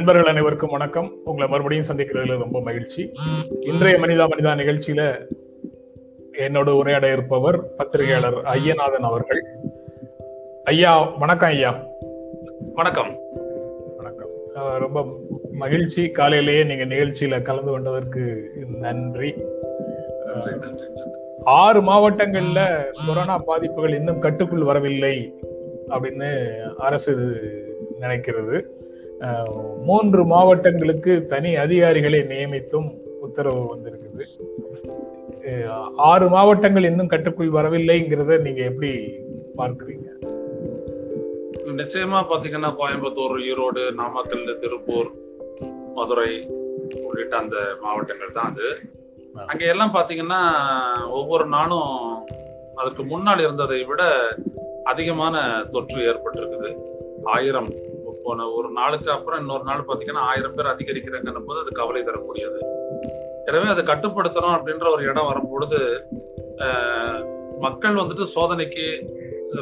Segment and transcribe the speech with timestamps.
[0.00, 1.16] நண்பர்கள் அனைவருக்கும் வணக்கம்.
[1.24, 3.12] உங்களை மறுபடியும் சந்திக்கிறதுல ரொம்ப மகிழ்ச்சி.
[3.60, 5.30] இன்றைய மனிதா மனிதா நிகழ்ச்சியில
[6.38, 9.42] என்னோட உரையாட இருப்பவர் பத்திரிகையாளர் ஐயநாதன் அவர்கள்.
[10.64, 11.86] ஐயா வணக்கம் ஐயா.
[12.74, 13.18] வணக்கம்.
[13.96, 14.28] வணக்கம்.
[14.78, 15.20] ரொம்ப
[15.52, 16.10] மகிழ்ச்சி.
[16.10, 19.34] காலையிலேயே நீங்க நிகழ்ச்சியில கலந்து கொண்டதற்கு நன்றி.
[21.44, 25.34] ஆறு மாவட்டங்கள்ல கொரோனா பாதிப்புகள் இன்னும் கட்டுக்குள் வரவில்லை
[25.88, 27.16] அப்படின்னு அரசு
[28.00, 28.64] நினைக்கிறது.
[29.88, 32.88] மூன்று மாவட்டங்களுக்கு தனி அதிகாரிகளை நியமித்தும்
[33.26, 34.24] உத்தரவு வந்திருக்குது.
[36.10, 38.92] ஆறு மாவட்டங்கள் இன்னும் கட்டுக்குள் வரவில்லைங்கிறத நீங்க எப்படி
[39.58, 40.06] பார்க்கிறீங்க?
[41.80, 45.10] நிச்சயமா பாத்தீங்கன்னா கோயம்புத்தூர் ஈரோடு நாமக்கல் திருப்பூர்
[45.98, 46.30] மதுரை
[47.06, 48.68] உள்ளிட்ட அந்த மாவட்டங்கள் தான் அது.
[49.50, 50.40] அங்க எல்லாம் பாத்தீங்கன்னா
[51.18, 51.92] ஒவ்வொரு நாளும்
[52.80, 54.02] அதுக்கு முன்னால் இருந்ததை விட
[54.92, 55.36] அதிகமான
[55.72, 56.70] தொற்று ஏற்பட்டிருக்குது.
[57.34, 57.70] ஆயிரம்
[58.24, 62.60] போன ஒரு நாளுக்கு அப்புறம் இன்னொரு நாள் பாத்தீங்கன்னா ஆயிரம் பேர் அதிகரிக்கிறாங்கன்னும் போது அது கவலை தரக்கூடியது
[63.48, 65.78] எனவே அதை கட்டுப்படுத்தணும் அப்படின்ற ஒரு இடம் வரும்பொழுது
[66.64, 67.20] ஆஹ்,
[67.58, 68.84] மக்கள் வந்துட்டு சோதனைக்கு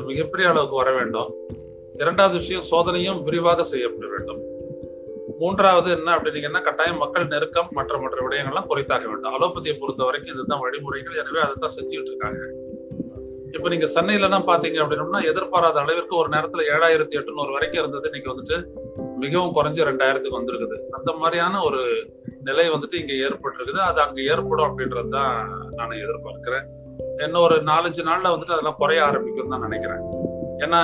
[0.07, 1.31] மிகப்பெரிய அளவுக்கு வர வேண்டும்.
[1.95, 4.41] இரண்டாவது விஷயம் சோதனையும் விரிவாக செய்யப்பட வேண்டும்.
[5.41, 9.35] மூன்றாவது என்ன அப்படின்னீங்கன்னா கட்டாயம் மக்கள் நெருக்கம் மற்ற மற்ற விடயங்கள்லாம் குறைத்தாக வேண்டும்.
[9.35, 11.21] அலோபதியை பொறுத்த வரைக்கும் இதுதான் வழிமுறைகள்.
[11.23, 12.41] எனவே அதை தான் செஞ்சுட்டு இருக்காங்க.
[13.55, 18.07] இப்ப நீங்க சென்னையிலலாம் பாத்தீங்க அப்படின்னம்னா எதிர்பாராத அளவிற்கு ஒரு நேரத்துல ஏழாயிரத்தி எட்டுநூறு வரைக்கும் இருந்தது.
[18.07, 18.57] இன்னைக்கு வந்துட்டு
[19.19, 20.77] மிகவும் குறைஞ்சு ரெண்டாயிரத்துக்கு வந்திருக்குது.
[20.93, 22.11] அந்த மாதிரியான ஒரு
[22.41, 23.79] நிலை வந்துட்டு இங்க ஏற்பட்டிருக்குது.
[23.79, 26.67] அது அங்க ஏற்படும் அப்படின்றது தான் நான் எதிர்பார்க்கிறேன்.
[27.25, 30.03] இன்னும் ஒரு நாலஞ்சு நாள்ல வந்துட்டு அதெல்லாம் குறைய ஆரம்பிக்கும் தான் நினைக்கிறேன்.
[30.59, 30.81] ஏன்னா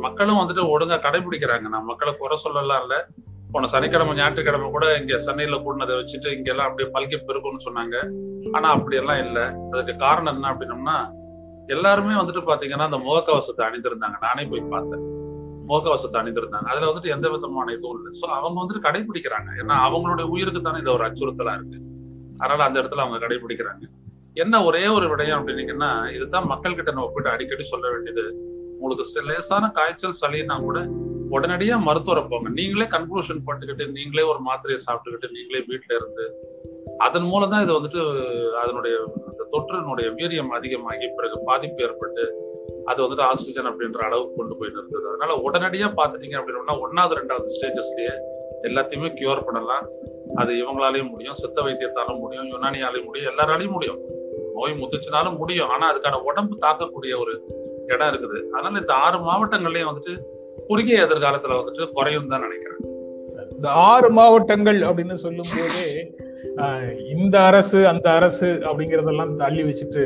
[0.00, 1.68] மக்களும் வந்துட்டு ஒழுங்கா கடைபிடிக்கிறாங்க.
[1.68, 3.06] நான் மக்களை குறை சொல்லலாம் இல்ல.
[3.52, 7.96] போன சனிக்கிழமை ஞாயிற்றுக்கிழமை கூட இங்க சென்னையில கூடினதை வச்சுட்டு இங்க எல்லாம் அப்படியே பல்கி பெருக்கும்னு சொன்னாங்க.
[8.52, 9.40] ஆனா அப்படி எல்லாம் இல்ல.
[9.72, 11.23] அதுக்கு காரணம் என்ன அப்படின்னம்னா
[11.66, 14.16] எல்லாருமே வந்துட்டு பாத்தீங்கன்னா அந்த முகக்கவசத்தை அணிந்திருந்தாங்க.
[14.20, 15.04] நானே போய் பார்த்தேன்.
[15.68, 16.68] முகக்கவசத்தை அணிந்திருந்தாங்க.
[16.72, 18.12] அதுல வந்துட்டு எந்த விதமான இதுவும் இல்லை.
[18.20, 21.78] சோ அவங்க வந்துட்டு கடைபிடிக்கிறாங்க ஏன்னா அவங்களுடைய உயிருக்கு தானே இது ஒரு அச்சுறுத்தலா இருக்கு.
[22.38, 23.84] அதனால அந்த இடத்துல அவங்க கடைபிடிக்கிறாங்க
[24.32, 28.24] என்ன ஒரே ஒரு விடயம் அப்படின்னீங்கன்னா இதுதான் மக்கள் கிட்ட நம்ம போயிட்டு அடிக்கடி சொல்ல வேண்டியது.
[28.80, 30.78] உங்களுக்கு லேசான காய்ச்சல் சளின்னா கூட
[31.30, 32.48] உடனடியா மருத்துவரை போங்க.
[32.48, 36.24] நீங்களே கன்க்ளூஷன் பண்ணிக்கிட்டு நீங்களே ஒரு மாத்திரையை சாப்பிட்டுக்கிட்டு நீங்களே வீட்டுல இருந்து
[37.04, 38.02] அதன் மூலம் தான் இது வந்துட்டு
[38.62, 38.94] அதனுடைய
[39.28, 42.24] அந்த தொற்றினுடைய வீரியம் அதிகமாகி பிறகு பாதிப்பு ஏற்பட்டு
[42.90, 45.06] அது வந்துட்டு ஆக்சிஜன் அப்படின்ற அளவுக்கு கொண்டு போய் நிறுத்துது.
[45.10, 48.14] அதனால உடனடியா பாத்துட்டீங்க அப்படின்னா ஒன்னாவது ரெண்டாவது ஸ்டேஜஸ்லயே
[48.68, 49.86] எல்லாத்தையுமே கியூர் பண்ணலாம்.
[50.40, 54.00] அது இவங்களாலையும் முடியும் சித்த வைத்தியத்தாலும் முடியும் யுனானியாலையும் முடியும் எல்லாராலையும் முடியும்.
[54.56, 55.70] நோய் முத்துச்சுனாலும் முடியும்.
[55.74, 57.34] ஆனா அதுக்கான உடம்பு தாக்கக்கூடிய ஒரு
[57.92, 58.38] இடம் இருக்குது.
[58.54, 60.14] அதனால இந்த ஆறு மாவட்டங்கள்லயும் வந்துட்டு
[60.68, 62.82] குறுகிய எதிர்காலத்துல வந்துட்டு குறையும் தான் நினைக்கிறேன்.
[63.56, 65.86] இந்த ஆறு மாவட்டங்கள் அப்படின்னு சொல்லும் போதே
[67.08, 70.04] இந்த அரசு அந்த அரசு அப்படிங்கறதெல்லாம் தள்ளி வச்சுட்டு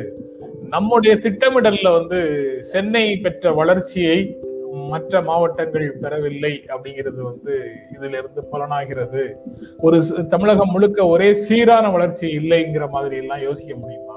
[0.68, 2.18] நம்முடைய திட்டமிடல்ல வந்து
[2.60, 4.40] சென்னை பெற்ற வளர்ச்சியை
[4.88, 9.40] மற்ற மாவட்டங்கள் பெறவில்லை அப்படிங்கிறது வந்து இதுல இருந்து பலனாகிறது.
[9.78, 14.16] ஒரு தமிழகம் முழுக்க ஒரே சீரான வளர்ச்சி இல்லைங்கிற மாதிரி எல்லாம் யோசிக்க முடியுமா?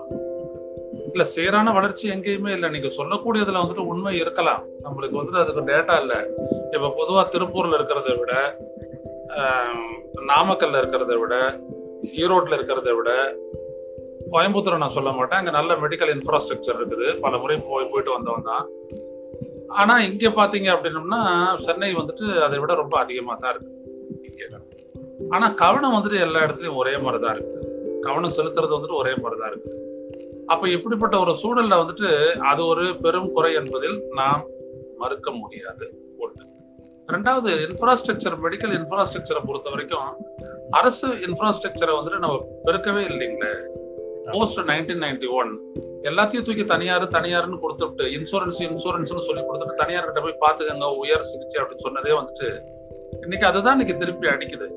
[1.11, 2.69] இல்ல சீரான வளர்ச்சி எங்கேயுமே இல்ல.
[2.69, 4.63] நீங்க சொல்லக்கூடியதுல வந்துட்டு உண்மை இருக்கலாம்.
[4.83, 6.27] நம்மளுக்கு வந்துட்டு அதுக்கு டேட்டா இல்ல.
[6.71, 8.33] இப்ப பொதுவா திருப்பூர்ல இருக்கிறத விட
[10.27, 11.35] நாமக்கல்ல இருக்கிறத விட
[12.03, 13.11] ஈரோட்ல இருக்கிறத விட
[14.31, 15.39] கோயம்புத்தூரை நான் சொல்ல மாட்டேன்.
[15.39, 17.19] அங்க நல்ல மெடிக்கல் இன்ஃப்ராஸ்ட்ரக்சர் இருக்குது.
[17.19, 18.67] பல முறை போய் போயிட்டு வந்தவன் தான்.
[19.67, 21.21] ஆனா இங்க பாத்தீங்க அப்படின்னம்னா
[21.55, 23.71] சென்னை வந்துட்டு அதை விட ரொம்ப அதிகமா தான் இருக்கு.
[24.23, 24.59] இங்க.
[25.29, 27.67] ஆனா கவனம் வந்துட்டு எல்லா இடத்துலயும் ஒரே மாதிரி தான் இருக்கு.
[28.01, 29.73] கவனம் செலுத்துறது வந்துட்டு ஒரே மாதிரி தான் இருக்கு.
[30.47, 34.45] அப்ப இப்படிப்பட்ட ஒரு சூழல்ல வந்துட்டு அது ஒரு பெரும் குறை என்பதில் நாம்
[34.97, 35.85] மறுக்க முடியாது.
[36.17, 36.45] ஒன்று.
[37.09, 40.09] ரெண்டாவது இன்ஃப்ராஸ்ட்ரக்சர் மெடிக்கல் இன்ஃப்ராஸ்ட்ரக்சரை பொறுத்த வரைக்கும்
[40.69, 43.51] அரசு இன்ஃப்ராஸ்ட்ரக்சரை வந்துட்டு நம்ம பெருக்கவே இல்லைங்களே.
[44.31, 45.51] போஸ்ட் நைன்டீன் நைன்டி ஒன்
[46.01, 51.57] எல்லாத்தையும் தூக்கி தனியார் தனியார்னு கொடுத்துட்டு இன்சூரன்ஸ் இன்சூரன்ஸ்னு சொல்லி கொடுத்துட்டு தனியார் கிட்ட போய் பாத்துக்கங்க உயர் சிகிச்சை
[51.61, 52.49] அப்படின்னு சொன்னதே வந்துட்டு
[53.21, 54.67] இன்னைக்கு அதுதான் இன்னைக்கு திருப்பி அடிக்குது.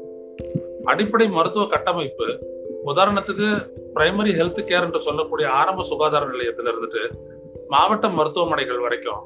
[0.85, 2.27] அடிப்படை மருத்துவ கட்டமைப்பு
[2.87, 3.47] உதாரணத்துக்கு
[3.95, 7.03] பிரைமரி ஹெல்த் கேர் என்று சொல்லக்கூடிய ஆரம்ப சுகாதார நிலையத்துல இருந்துட்டு
[7.69, 9.23] மாவட்ட மருத்துவமனைகள் வரைக்கும்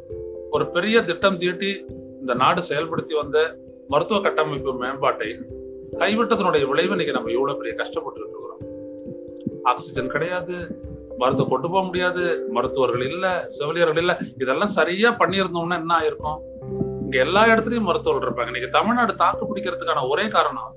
[0.51, 1.71] ஒரு பெரிய திட்டம் தீட்டி
[2.21, 3.57] இந்த நாடு செயல்படுத்தி வந்த
[3.89, 5.57] மருத்துவ கட்டமைப்பு மேம்பாட்டை
[5.93, 8.59] கைவிட்டதனுடைய விளைவு இன்னைக்கு நம்ம இவ்வளவு பெரிய கஷ்டப்பட்டு இருக்கிறோம்.
[9.63, 10.83] ஆக்சிஜன் கிடையாது.
[11.19, 12.49] மருந்து கொண்டு போக முடியாது.
[12.49, 14.19] மருத்துவர்கள் இல்ல செவிலியர்கள் இல்ல.
[14.39, 16.39] இதெல்லாம் சரியா பண்ணியிருந்தோம்னா என்ன ஆயிருக்கும்?
[17.01, 18.47] இங்க எல்லா இடத்துலயும் மருத்துவர்கள் இருப்பாங்க.
[18.47, 20.75] இன்னைக்கு தமிழ்நாடு தாக்கு பிடிக்கிறதுக்கான ஒரே காரணம்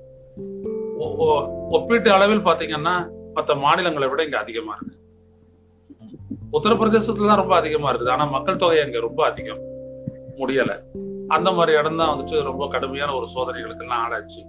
[0.98, 5.00] ஒ- ஒப்பீட்டு அளவில் பாத்தீங்கன்னா மத்த மாநிலங்களை விட இங்க அதிகமா இருக்கு.
[6.52, 8.08] உத்தரப்பிரதேசத்துல தான் ரொம்ப அதிகமா இருக்குது.
[8.08, 9.60] ஆனா மக்கள் தொகை அங்க ரொம்ப அதிகம்.
[10.38, 10.82] முடியலை.
[11.36, 14.42] அந்த மாதிரி இடம் தான் வந்துட்டு ரொம்ப கடுமையான ஒரு சோதனைகளுக்கு எல்லாம் ஆளாச்சு.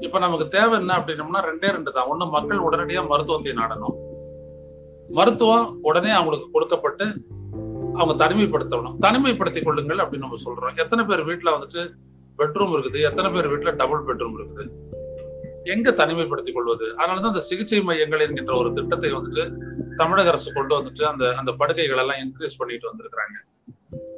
[0.00, 2.08] இப்ப நமக்கு தேவை என்ன அப்படின்னம்னா ரெண்டே ரெண்டு தான்.
[2.12, 3.96] ஒண்ணு மக்கள் உடனடியா மருத்துவத்தை நாடணும்.
[5.18, 7.06] மருத்துவம் உடனே அவங்களுக்கு கொடுக்கப்பட்டு
[7.98, 8.94] அவங்க தனிமைப்படுத்தணும்.
[9.00, 10.76] தனிமைப்படுத்திக் கொள்ளுங்கள் அப்படின்னு நம்ம சொல்றோம்.
[10.76, 11.82] எத்தனை பேர் வீட்டுல வந்துட்டு
[12.38, 13.00] பெட்ரூம் இருக்குது?
[13.08, 14.64] எத்தனை பேர் வீட்டுல டபுள் பெட்ரூம் இருக்குது?
[15.64, 16.86] எங்க தனிமைப்படுத்திக் கொள்வது?
[16.98, 19.44] அதனாலதான் அந்த சிகிச்சை மையங்கள் என்கின்ற ஒரு திட்டத்தை வந்துட்டு
[19.96, 23.36] தமிழக அரசு கொண்டு வந்துட்டு அந்த அந்த படுக்கைகள் எல்லாம் இன்க்ரீஸ் பண்ணிட்டு வந்திருக்கிறாங்க.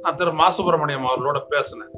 [0.01, 0.33] நான் திரு.
[0.41, 1.93] மா சுப்பிரமணியம் அவர்களோட பேசினேன்.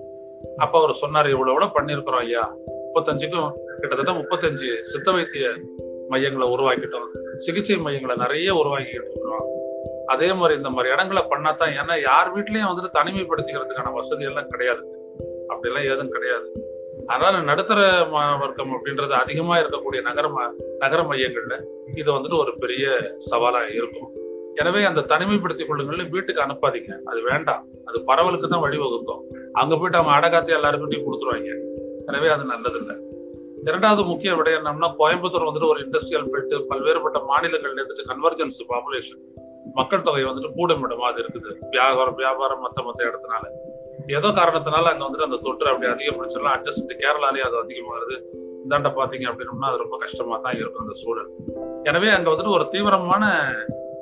[0.57, 2.55] அப்ப அவர் சொன்னார் இவ்வளவு பண்ணிருக்கிறோம் ஐயா.
[2.93, 5.53] முப்பத்தஞ்சுக்கும் கிட்டத்தட்ட முப்பத்தஞ்சு சித்த வைத்திய
[6.09, 7.35] மையங்களை உருவாக்கிட்டோம்.
[7.37, 9.45] சிகிச்சை மையங்களை நிறைய உருவாக்கிட்டு இருக்கிறோம்.
[10.05, 14.87] அதே மாதிரி இந்த மாதிரி இடங்களை பண்ணாதான் ஏன்னா யார் வீட்லயும் வந்துட்டு தனிமைப்படுத்திக்கிறதுக்கான வசதி எல்லாம் கிடையாது.
[15.49, 16.75] அப்படிலாம் ஏதும் கிடையாது.
[17.07, 18.03] அதனால நடுத்தர
[18.39, 21.63] வர்க்கம் அப்படின்றது அதிகமா இருக்கக்கூடிய நகர ம- நகர மையங்கள்ல
[21.95, 24.09] இது வந்துட்டு ஒரு பெரிய சவாலா இருக்கும்.
[24.55, 27.01] எனவே அந்த தனிமைப்படுத்திக் கொள்ளுங்கள் வீட்டுக்கு அனுப்பாதீங்க.
[27.05, 27.65] அது வேண்டாம்.
[27.85, 29.21] அது பரவலுக்கு தான் வழிவகுக்கும்.
[29.53, 31.53] அங்க போயிட்டு அவங்க அடகாத்தி எல்லாருக்கிட்டையும் கொடுத்துருவாங்க.
[32.07, 32.95] எனவே அது நல்லது இல்லை
[33.67, 39.21] இரண்டாவது முக்கிய விடயம் என்னன்னா கோயம்புத்தூர் வந்துட்டு ஒரு இண்டஸ்ட்ரியல் பெல்ட் பல்வேறுபட்ட மாநிலங்கள்ல இருந்துட்டு கன்வர்ஜென்ஸ் பாப்புலேஷன்
[39.73, 41.51] மக்கள் தொகை வந்துட்டு கூடும் அது இருக்குது.
[41.69, 43.45] வியாபாரம் வியாபாரம் மத்த மத்த இடத்துனால.
[44.07, 48.17] ஏதோ காரணத்தினால அங்க வந்துட்டு அந்த தொற்று அப்படி அதிகப்படுத்தலாம் அட்ஜஸ்ட் கேரளாலேயே அது அதிகமாகுது.
[48.63, 51.29] இந்தாண்ட பாத்தீங்க அப்படின்னா அது ரொம்ப கஷ்டமா தான் இருக்கும் அந்த சூழல்.
[51.83, 53.33] எனவே அங்க வந்துட்டு ஒரு தீவிரமான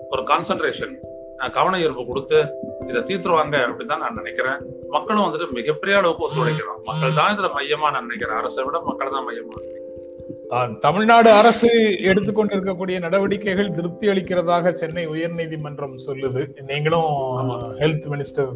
[0.10, 0.96] ஒரு கான்சென்ட்ரேஷன்
[1.52, 2.40] கவன ஈர்ப்பு கொடுத்து
[2.90, 4.60] இதை தீர்த்துருவாங்க அப்படின்னு தான் நான் நினைக்கிறேன்.
[4.96, 8.40] மக்களும் வந்துட்டு மிகப்பெரிய அளவுக்கு ஒத்துழைக்கிறோம் மக்கள் தான் இதுல மையமா நான் நினைக்கிறேன்.
[8.44, 9.58] அரசை விட மக்கள் தான் மையமா
[10.84, 11.70] தமிழ்நாடு அரசு
[12.10, 16.42] எடுத்துக்கொண்டிருக்கக்கூடிய நடவடிக்கைகள் திருப்தி அளிக்கிறதாக சென்னை உயர்நீதிமன்றம் சொல்லுது.
[16.70, 17.14] நீங்களும்.
[17.80, 18.52] ஹெல்த் மினிஸ்டர்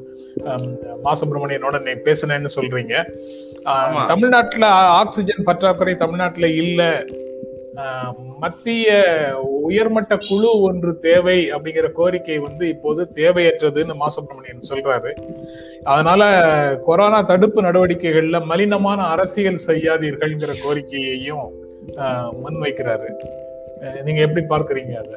[1.05, 2.93] மா சுப்பிரமணியனோட நீ பேசினேன்னு சொல்றீங்க.
[4.11, 4.67] தமிழ்நாட்டுல
[5.01, 6.81] ஆக்சிஜன் பற்றாக்குறை தமிழ்நாட்டுல இல்ல.
[8.43, 8.89] மத்திய
[9.67, 15.11] உயர்மட்ட குழு ஒன்று தேவை அப்படிங்கிற கோரிக்கை வந்து இப்போது தேவையற்றதுன்னு மா சுப்பிரமணியன் சொல்றாரு.
[15.83, 16.21] அதனால
[16.85, 21.47] கொரோனா தடுப்பு நடவடிக்கைகள்ல மலினமான அரசியல் செய்யாதீர்கள்ங்கிற கோரிக்கையையும்
[22.43, 23.09] முன்வைக்கிறாரு.
[24.03, 25.13] நீங்க எப்படி பார்க்கறீங்க அத?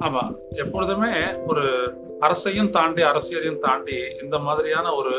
[0.00, 0.22] ஆமா
[0.56, 1.12] எப்பொழுதுமே
[1.46, 1.64] ஒரு
[2.20, 5.14] அரசையும் தாண்டி அரசியலையும் தாண்டி இந்த மாதிரியான ஒரு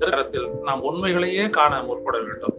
[0.00, 2.56] நேரத்தில் நாம் உண்மைகளையே காண முற்பட வேண்டும்.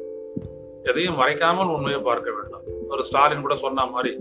[0.83, 2.65] எதையும் மறைக்காமல் உண்மையை பார்க்க வேண்டும்.
[2.91, 4.17] ஒரு ஸ்டாலின் கூட சொன்ன மாதிரி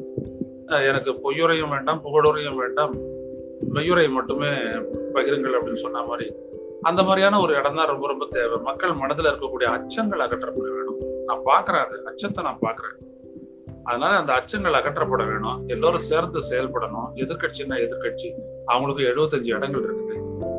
[0.66, 2.94] எனக்கு பொய்யுரையும் வேண்டாம் புகழுரையும் வேண்டாம்
[3.74, 4.48] மெய்யுரை மட்டுமே
[5.14, 6.32] பகிருங்கள் அப்படின்னு சொன்ன மாதிரி
[6.82, 8.58] அந்த மாதிரியான ஒரு இடம் தான் ரொம்ப ரொம்ப தேவை.
[8.58, 11.00] மக்கள் மனதில் இருக்கக்கூடிய அச்சங்கள் அகற்றப்பட வேணும்.
[11.26, 12.04] நான் பார்க்குறேன் அது.
[12.04, 12.96] அச்சத்தை நான் பார்க்குறேன்.
[13.84, 15.68] அதனால அந்த அச்சங்கள் அகற்றப்பட வேணும்.
[15.68, 17.08] எல்லோரும் சேர்ந்து செயல்படணும்.
[17.14, 18.28] எதிர்கட்சின்னா எதிர்க்கட்சி.
[18.66, 20.18] அவங்களுக்கு எழுபத்தஞ்சு இடங்கள் இருக்குது.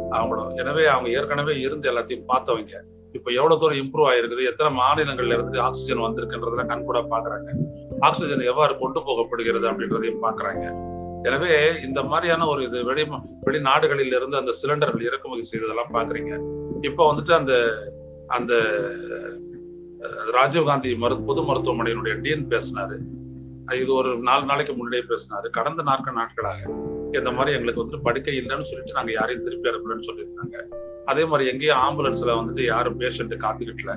[0.10, 2.82] அவங்களும் எனவே அவங்க ஏற்கனவே இருந்து எல்லாத்தையும் பார்த்தவங்க
[3.18, 4.44] இப்ப எவ்வளவு தூரம் இம்ப்ரூவ் ஆயிருக்குது?
[4.52, 7.50] எத்தனை மாநிலங்கள்ல இருந்து ஆக்சிஜன் வந்திருக்குன்றத கண்கூட பாக்குறாங்க
[8.08, 10.66] ஆக்சிஜன் எவ்வாறு கொண்டு போகப்படுகிறது அப்படின்றதையும் பாக்குறாங்க
[11.30, 11.54] எனவே
[11.88, 13.04] இந்த மாதிரியான ஒரு இது வெளி
[13.48, 16.32] வெளிநாடுகளில் இருந்து அந்த சிலிண்டர்கள் இறக்குமதி செய்ததெல்லாம் பாக்குறீங்க
[16.90, 17.54] இப்ப வந்துட்டு அந்த
[18.38, 18.54] அந்த
[20.38, 22.96] ராஜீவ்காந்தி மரு பொது மருத்துவமனையினுடைய டீன் பேசினாரு.
[23.82, 25.48] இது ஒரு நாலு நாளைக்கு முன்னாடியே பேசினாரு.
[25.58, 26.62] கடந்த நாற்க நாட்களாக
[27.18, 30.58] இந்த மாதிரி எங்களுக்கு வந்துட்டு படுக்கை இல்லைன்னு சொல்லிட்டு நாங்க யாரையும் திருப்பி அனுப்புறேன்னு சொல்லியிருந்தாங்க
[31.06, 33.96] அதே மாதிரி எங்கேயும் ஆம்புலன்ஸ்ல வந்துட்டு யாரும் பேஷண்ட் காத்துக்கிட்டல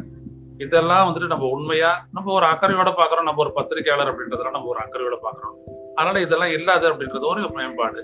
[0.58, 5.16] இதெல்லாம் வந்துட்டு நம்ம உண்மையா நம்ம ஒரு அக்கறையோட பாக்குறோம் நம்ம ஒரு பத்திரிகையாளர் அப்படின்றதெல்லாம் நம்ம ஒரு அக்கறையோட
[5.22, 5.54] பாக்குறோம்
[5.96, 8.00] அதனால இதெல்லாம் இல்லாது அப்படின்றது ஒரு மேம்பாடு.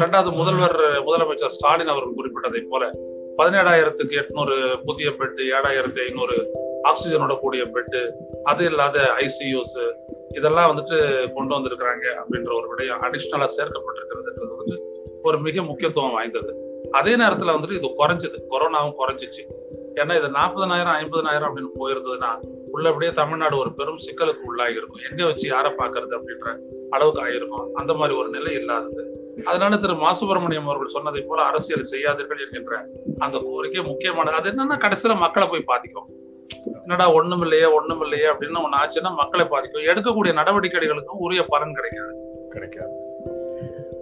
[0.00, 2.84] ரெண்டாவது முதல்வர் முதலமைச்சர் ஸ்டாலின் அவர்கள் குறிப்பிட்டதை போல
[3.38, 6.36] பதினேழாயிரத்துக்கு எட்நூறு புதிய பெட் ஏழாயிரத்தி ஐநூறு
[6.82, 8.10] ஆக்சிஜனோட கூடிய பெட்டு
[8.44, 9.92] அது இல்லாத ஐசியூஸ்
[10.34, 10.96] இதெல்லாம் வந்துட்டு
[11.34, 14.78] கொண்டு வந்திருக்கிறாங்க அப்படின்ற ஒரு விடயம் அடிஷ்னலா சேர்க்கப்பட்டிருக்கிறதுன்றது வந்துட்டு
[15.22, 16.54] ஒரு மிக முக்கியத்துவம் வாய்ந்தது.
[16.90, 18.42] அதே நேரத்துல வந்துட்டு இது குறைஞ்சது.
[18.50, 19.42] கொரோனாவும் குறைஞ்சிச்சு.
[19.94, 25.48] ஏன்னா இது நாற்பதனாயிரம் ஐம்பதனாயிரம் அப்படின்னு போயிருந்ததுன்னா உள்ளபடியே தமிழ்நாடு ஒரு பெரும் சிக்கலுக்கு உள்ளாகி இருக்கும் எங்க வச்சு
[25.48, 26.56] யாரை பாக்குறது அப்படின்ற
[26.90, 29.10] அளவுக்கு ஆயிருக்கும் அந்த மாதிரி ஒரு நிலை இல்லாதது.
[29.44, 30.12] அதனால திரு மா.
[30.12, 32.86] சுப்பிரமணியம் அவர்கள் சொன்னதை போல அரசியல் செய்யாதீர்கள் என்கின்ற
[33.18, 34.36] அந்த கோரிக்கை முக்கியமானது.
[34.36, 36.08] அது என்னன்னா கடைசியில மக்களை போய் பாதிக்கும்.
[36.74, 39.82] என்னடா ஒண்ணும் இல்லையே ஒண்ணும் இல்லையே அப்படின்னு ஒண்ணு ஆச்சுன்னா மக்களை பாதிக்கும்.
[39.82, 42.46] எடுக்கக்கூடிய நடவடிக்கைகளுக்கும் உரிய பலன் கிடைக்காது.
[42.50, 42.90] கிடைக்காது.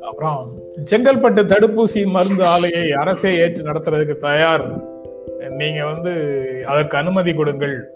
[0.01, 0.53] அப்புறம்
[0.91, 4.95] செங்கல்பட்டு தடுப்பூசி மருந்து ஆலையை அரசே ஏற்று நடத்துறதுக்கு தயார்.
[5.49, 6.13] நீங்க வந்து
[6.67, 7.91] அதற்கு அனுமதி கொடுங்கள்.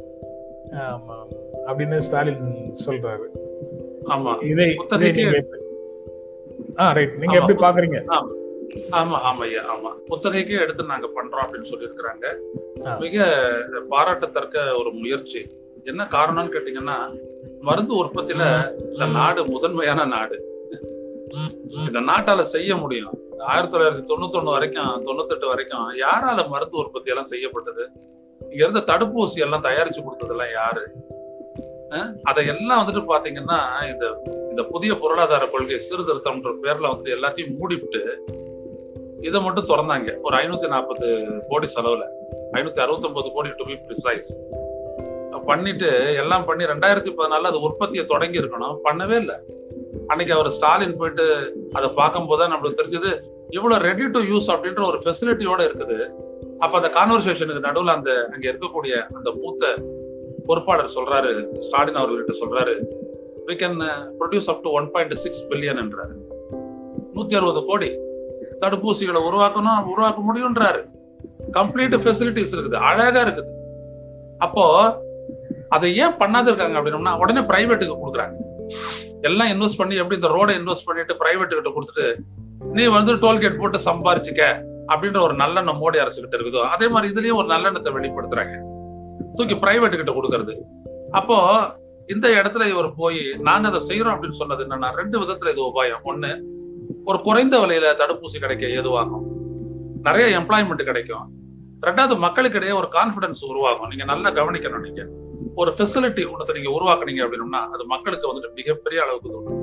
[1.66, 3.26] அப்படின்னு ஸ்டாலின் சொல்றாரு.
[4.04, 4.44] ஆமா.
[4.44, 5.44] இதை நீங்க
[6.92, 8.24] ரைட் நீங்க எப்படி பாக்குறீங்க?
[8.90, 9.94] ஆமா ஆமா ஐயா ஆமா.
[10.08, 12.26] குத்தகைக்கு எடுத்து நாங்க பண்றோம் அப்படின்னு சொல்லியிருக்கிறாங்க.
[12.98, 13.24] மிக
[13.88, 15.46] பாராட்டத்தக்க ஒரு முயற்சி.
[15.84, 17.20] என்ன காரணம்னு கேட்டீங்கன்னா
[17.60, 20.48] மருந்து உற்பத்தியில இந்த நாடு முதன்மையான நாடு.
[21.86, 23.18] இந்த நாட்டால செய்ய முடியும்.
[23.38, 27.90] ஆயிரத்தி தொள்ளாயிரத்தி தொண்ணூத்தி ஒண்ணு வரைக்கும் தொண்ணூத்தெட்டு வரைக்கும் யாரால மருத்துவ உற்பத்தி எல்லாம் செய்யப்பட்டது?
[28.40, 30.90] இங்க இருந்த தடுப்பூசி எல்லாம் தயாரிச்சு கொடுத்ததெல்லாம் யாரு?
[31.90, 38.24] அஹ் அதையெல்லாம் வந்துட்டு பாத்தீங்கன்னா இந்த இந்த புதிய பொருளாதார கொள்கை சீர்திருத்தம்ன்ற பேர்ல வந்து எல்லாத்தையும் மூடிவிட்டு
[39.28, 40.10] இதை மட்டும் திறந்தாங்க.
[40.22, 41.06] ஒரு ஐநூத்தி நாற்பது
[41.48, 42.04] கோடி செலவுல.
[42.52, 44.30] ஐநூத்தி அறுபத்தொன்பது கோடி டு பி ப்ரிசைஸ்
[45.46, 45.88] பண்ணிட்டு
[46.22, 48.74] எல்லாம் பண்ணி ரெண்டாயிரத்தி பதினாலுல அது உற்பத்தியை தொடங்கி இருக்கணும்.
[48.84, 49.36] பண்ணவே இல்லை.
[50.06, 51.24] அன்னைக்கு அவர் ஸ்டாலின் போயிட்டு
[51.72, 53.10] அதை பார்க்கும்போது தான் நம்மளுக்கு தெரிஞ்சது
[53.50, 55.98] இவ்வளவு ரெடி டு யூஸ் அப்படின்ற ஒரு ஃபெசிலிட்டியோட இருக்குது.
[56.58, 59.72] அப்ப அந்த கான்வர்சேஷனுக்கு நடுவில் அந்த அங்க இருக்கக்கூடிய அந்த மூத்த
[60.46, 62.74] பொறுப்பாளர் சொல்றாரு ஸ்டாலின் அவர்கள்ட்ட சொல்றாரு
[63.46, 63.78] we can
[64.20, 66.14] produce up to one point six billion என்றாரு.
[67.14, 67.90] நூத்தி அறுபது கோடி.
[68.62, 70.82] தடுப்பூசிகளை உருவாக்கணும் உருவாக்க முடியும்ன்றாரு
[71.58, 73.50] கம்ப்ளீட் ஃபெசிலிட்டிஸ் இருக்குது அழகா இருக்குது.
[74.46, 74.64] அப்போ
[75.76, 78.36] அதை ஏன் பண்ணாது இருக்காங்க அப்படின்னா உடனே பிரைவேட்டுக்கு கொடுக்குறாங்க.
[79.28, 82.06] எல்லாம் இன்வெஸ்ட் பண்ணி எப்படி இந்த ரோடை இன்வெஸ்ட் பண்ணிட்டு பிரைவேட் கிட்ட கொடுத்துட்டு
[82.76, 84.42] நீ வந்து டோல்கேட் போட்டு சம்பாரிச்சுக்க
[84.92, 88.56] அப்படின்ற ஒரு நல்லெண்ணம் மோடி அரசு கிட்ட இருக்குதோ அதே மாதிரி இதுலயும் ஒரு நல்லெண்ணத்தை வெளிப்படுத்துறாங்க.
[89.36, 90.54] தூக்கி பிரைவேட் கிட்ட கொடுக்கறது.
[91.18, 91.36] அப்போ
[92.14, 96.02] இந்த இடத்துல இவர் போய் நாங்க அதை செய்யறோம் அப்படின்னு சொன்னது என்னன்னா ரெண்டு விதத்துல இது உபாயம்.
[96.12, 96.30] ஒண்ணு
[97.10, 99.24] ஒரு குறைந்த விலையில தடுப்பூசி கிடைக்க ஏதுவாகும்?
[100.08, 101.26] நிறைய எம்ப்ளாய்மெண்ட் கிடைக்கும்.
[101.86, 103.90] ரெண்டாவது மக்களுக்கிடையே ஒரு கான்பிடன்ஸ் உருவாகும்.
[103.92, 105.02] நீங்க நல்லா கவனிக்கணும் நீங்க.
[105.60, 109.58] ஒரு ஃபெசிலிட்டி ஒன்றத்தை நீங்க உருவாக்குனீங்க அப்படின்னா அது மக்களுக்கு வந்துட்டு மிகப்பெரிய அளவுக்கு தோணும்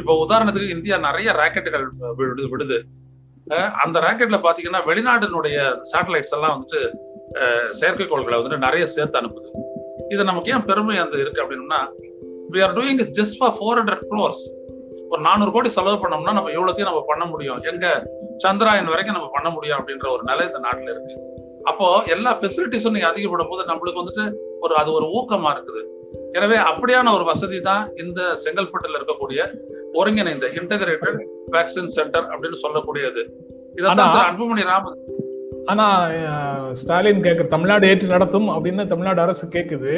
[0.00, 1.84] இப்போ உதாரணத்துக்கு இந்தியா நிறைய ராக்கெட்டுகள்
[2.18, 2.78] விடுது விடுது
[3.84, 5.56] அந்த ராக்கெட்ல பாத்தீங்கன்னா வெளிநாட்டினுடைய
[5.92, 6.80] சேட்டலைட்ஸ் எல்லாம் வந்துட்டு
[7.80, 9.48] செயற்கைக்கோள்களை வந்துட்டு நிறைய சேர்த்து அனுப்புது.
[10.14, 11.80] இது நமக்கு ஏன் பெருமை அந்த இருக்கு அப்படின்னா
[12.54, 14.44] we are doing just for four hundred crores
[15.12, 17.60] ஒரு நானூறு கோடி செலவு பண்ணோம்னா நம்ம இவ்வளோத்தையும் நம்ம பண்ண முடியும்.
[17.70, 17.86] எங்க
[18.44, 21.14] சந்திராயன் வரைக்கும் நம்ம பண்ண முடியும் அப்படின்ற ஒரு நிலை இந்த நாட்டுல இருக்கு.
[21.70, 24.26] அப்போ எல்லா ஃபெசிலிட்டிஸும் நீங்க அதிகப்படும் போது நம்மளுக்கு வந்துட்டு
[24.64, 25.82] ஒரு அது ஒரு ஊக்கமா இருக்குது.
[26.38, 29.40] எனவே அப்படியான ஒரு வசதி தான் இந்த செங்கல்பட்டுல இருக்கக்கூடிய
[30.00, 31.20] ஒருங்கிணைந்த இன்டகிரேட்டட்
[31.54, 33.22] வேக்சின் சென்டர் அப்படின்னு சொல்லக்கூடியது.
[33.78, 34.98] இதான் அன்புமணி ராமன்
[35.70, 35.84] ஆனா
[36.80, 39.92] ஸ்டாலின் கேட்க தமிழ்நாடு ஏற்று நடத்தும் அப்படின்னு தமிழ்நாடு அரசு கேக்குது.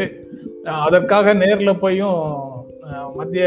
[0.86, 2.20] அதற்காக நேர்ல போயும்
[3.18, 3.46] மத்திய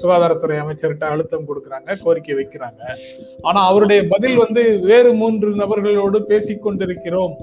[0.00, 2.82] சுகாதாரத்துறை அமைச்சர்கிட்ட அழுத்தம் கொடுக்கறாங்க கோரிக்கை வைக்கிறாங்க.
[3.48, 7.34] ஆனா அவருடைய பதில் வந்து வேறு மூன்று நபர்களோடு பேசிக் கொண்டிருக்கிறோம்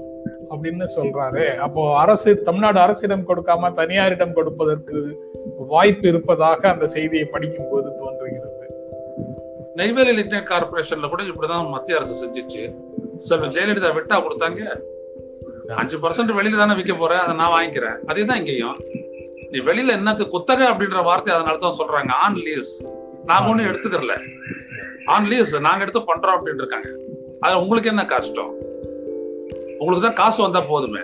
[0.52, 1.44] அப்படின்னு சொல்றாரு.
[1.66, 4.96] அப்போ அரசு தமிழ்நாடு அரசிடம் கொடுக்காம தனியாரிடம் கொடுப்பதற்கு
[5.74, 8.56] வாய்ப்பு இருப்பதாக அந்த செய்தியை படிக்கும் போது தோன்றுகிறது.
[9.80, 12.62] நெய்வேலி லிக்னைட் கார்பரேஷன்ல கூட இப்படிதான் மத்திய அரசு செஞ்சிச்சு.
[13.28, 14.62] செல்வ ஜெயலலிதா விட்டா கொடுத்தாங்க.
[15.80, 17.98] அஞ்சு பர்சன்ட் வெளியில தானே விற்க போற அதை நான் வாங்கிக்கிறேன்.
[18.10, 18.76] அதே தான் இங்கேயும்.
[19.52, 22.10] நீ வெளியில என்னது குத்தகை அப்படின்ற வார்த்தை அதனால தான் சொல்றாங்க.
[22.24, 22.72] ஆன் லீஸ்
[23.30, 24.14] நாங்க ஒண்ணும் எடுத்துக்கல
[25.14, 26.90] ஆன் லீஸ் நாங்க எடுத்து பண்றோம் அப்படின்னு இருக்காங்க.
[27.44, 28.52] அது உங்களுக்கு என்ன கஷ்டம்?
[29.80, 31.02] உங்களுக்கு தான் காசு வந்தா போதுமே.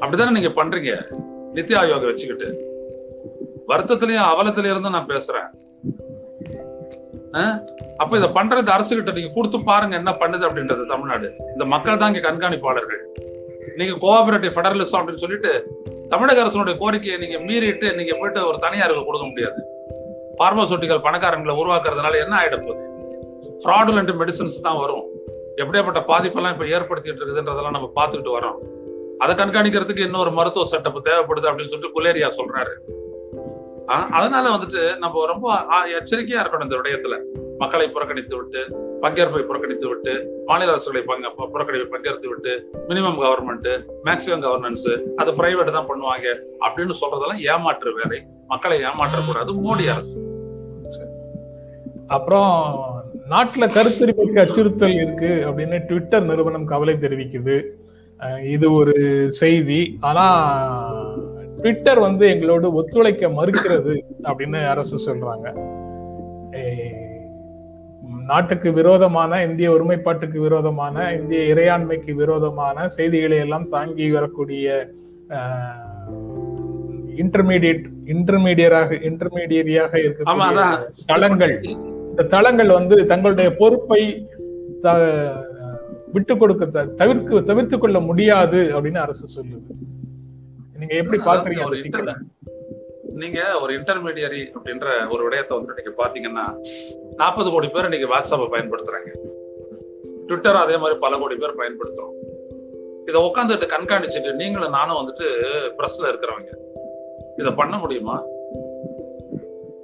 [0.00, 0.92] அப்படித்தானே நீங்க பண்றீங்க?
[1.56, 2.48] நித்தி ஆயோக வச்சுக்கிட்டு.
[3.70, 5.50] வருத்தத்திலயும் அவலத்திலயும் இருந்து நான் பேசுறேன்.
[8.02, 11.28] அப்ப இதை பண்றது அரசு கிட்ட நீங்க கொடுத்து பாருங்க என்ன பண்ணுது அப்படின்றது தமிழ்நாடு.
[11.52, 13.02] இந்த மக்கள் தான் இங்க கண்காணிப்பாளர்கள்.
[13.72, 15.64] நீங்க கோஆபரேட்டிவ் ஃபெடரலிசம் அப்படின்னு சொல்லிட்டு
[16.08, 19.62] தமிழக அரசனுடைய கோரிக்கையை நீங்க மீறிட்டு நீங்க போயிட்டு ஒரு தனியாருக்கு கொடுக்க முடியாது.
[20.38, 22.92] பார்மசூட்டிக்கல் பணக்காரங்களை உருவாக்குறதுனால என்ன ஆயிட போகுது?
[23.64, 25.04] ஃப்ராடுலண்ட் மெடிசன்ஸ் தான் வரும்.
[25.56, 28.58] எப்படியாப்பட்ட பாதிப்பெல்லாம் இப்ப ஏற்படுத்திட்டு இருக்குதுன்றதெல்லாம் நம்ம பார்த்துட்டு வரோம்.
[29.18, 32.72] அதை கண்காணிக்கிறதுக்கு இன்னொரு மருத்துவ செட்டப் தேவைப்படுது அப்படின்னு சொல்லிட்டு குலேரியா சொல்றாரு.
[34.10, 35.54] அதனால வந்துட்டு நம்ம ரொம்ப
[36.00, 37.43] எச்சரிக்கையா இருக்கணும் இந்த விடயத்துல.
[37.62, 38.62] மக்களை புறக்கணித்து விட்டு
[39.02, 40.12] பங்கேற்பை புறக்கணித்து விட்டு
[40.48, 42.52] மாநில அரசுகளை பங்க புறக்கணிப்பை பங்கேற்று விட்டு
[42.88, 43.68] மினிமம் கவர்மெண்ட்
[44.08, 44.88] மேக்சிமம் கவர்னன்ஸ்
[45.20, 46.26] அது பிரைவேட் தான் பண்ணுவாங்க
[46.66, 48.20] அப்படின்னு சொல்றதெல்லாம் ஏமாற்று வேலை.
[48.52, 50.18] மக்களை ஏமாற்றக்கூடாது மோடி அரசு.
[52.16, 52.52] அப்புறம்
[53.32, 57.56] நாட்டுல கருத்துரிமைக்கு அச்சுறுத்தல் இருக்கு அப்படின்னு ட்விட்டர் நிறுவனம் கவலை தெரிவிக்குது.
[58.54, 58.94] இது ஒரு
[59.40, 59.80] செய்தி.
[60.08, 60.26] ஆனா
[61.60, 63.94] ட்விட்டர் வந்து எங்களோடு ஒத்துழைக்க மறுக்கிறது
[64.28, 65.48] அப்படின்னு அரசு சொல்றாங்க.
[68.30, 74.66] நாட்டுக்கு விரோதமான இந்திய ஒருமைப்பாட்டுக்கு விரோதமான இந்திய இறையாண்மைக்கு விரோதமான செய்திகளை எல்லாம் தாங்கி வரக்கூடிய
[77.22, 80.62] இன்டர்மீடியட் இன்டர்மீடியராக இன்டர்மீடியரியாக இருக்கக்கூடிய
[81.12, 81.54] தளங்கள்.
[82.10, 84.02] இந்த தளங்கள் வந்து தங்களுடைய பொறுப்பை
[86.14, 89.70] விட்டு கொடுக்க தவிர்க்க தவிர்த்து கொள்ள முடியாது அப்படின்னு அரசு சொல்லுது.
[90.80, 92.14] நீங்க எப்படி பாக்குறீங்க அந்த சிக்கலை?
[93.14, 96.60] நீங்க ஒரு இன்டர்மீடியரி அப்படின்ற ஒரு விடயத்தை வந்து நீங்க பாத்தீங்கன்னா
[97.16, 99.18] நாற்பது கோடி பேர் இன்னைக்கு வாட்ஸ்அப்பை பயன்படுத்துறாங்க.
[100.26, 102.12] ட்விட்டர் அதே மாதிரி பல கோடி பேர் பயன்படுத்துறோம்.
[103.06, 105.20] இதை உட்காந்துட்டு கண்காணிச்சுட்டு நீங்களும் நானும் வந்துட்டு
[105.78, 106.56] பிரஸ்ல இருக்கிறவங்க.
[107.36, 108.22] இதை பண்ண முடியுமா?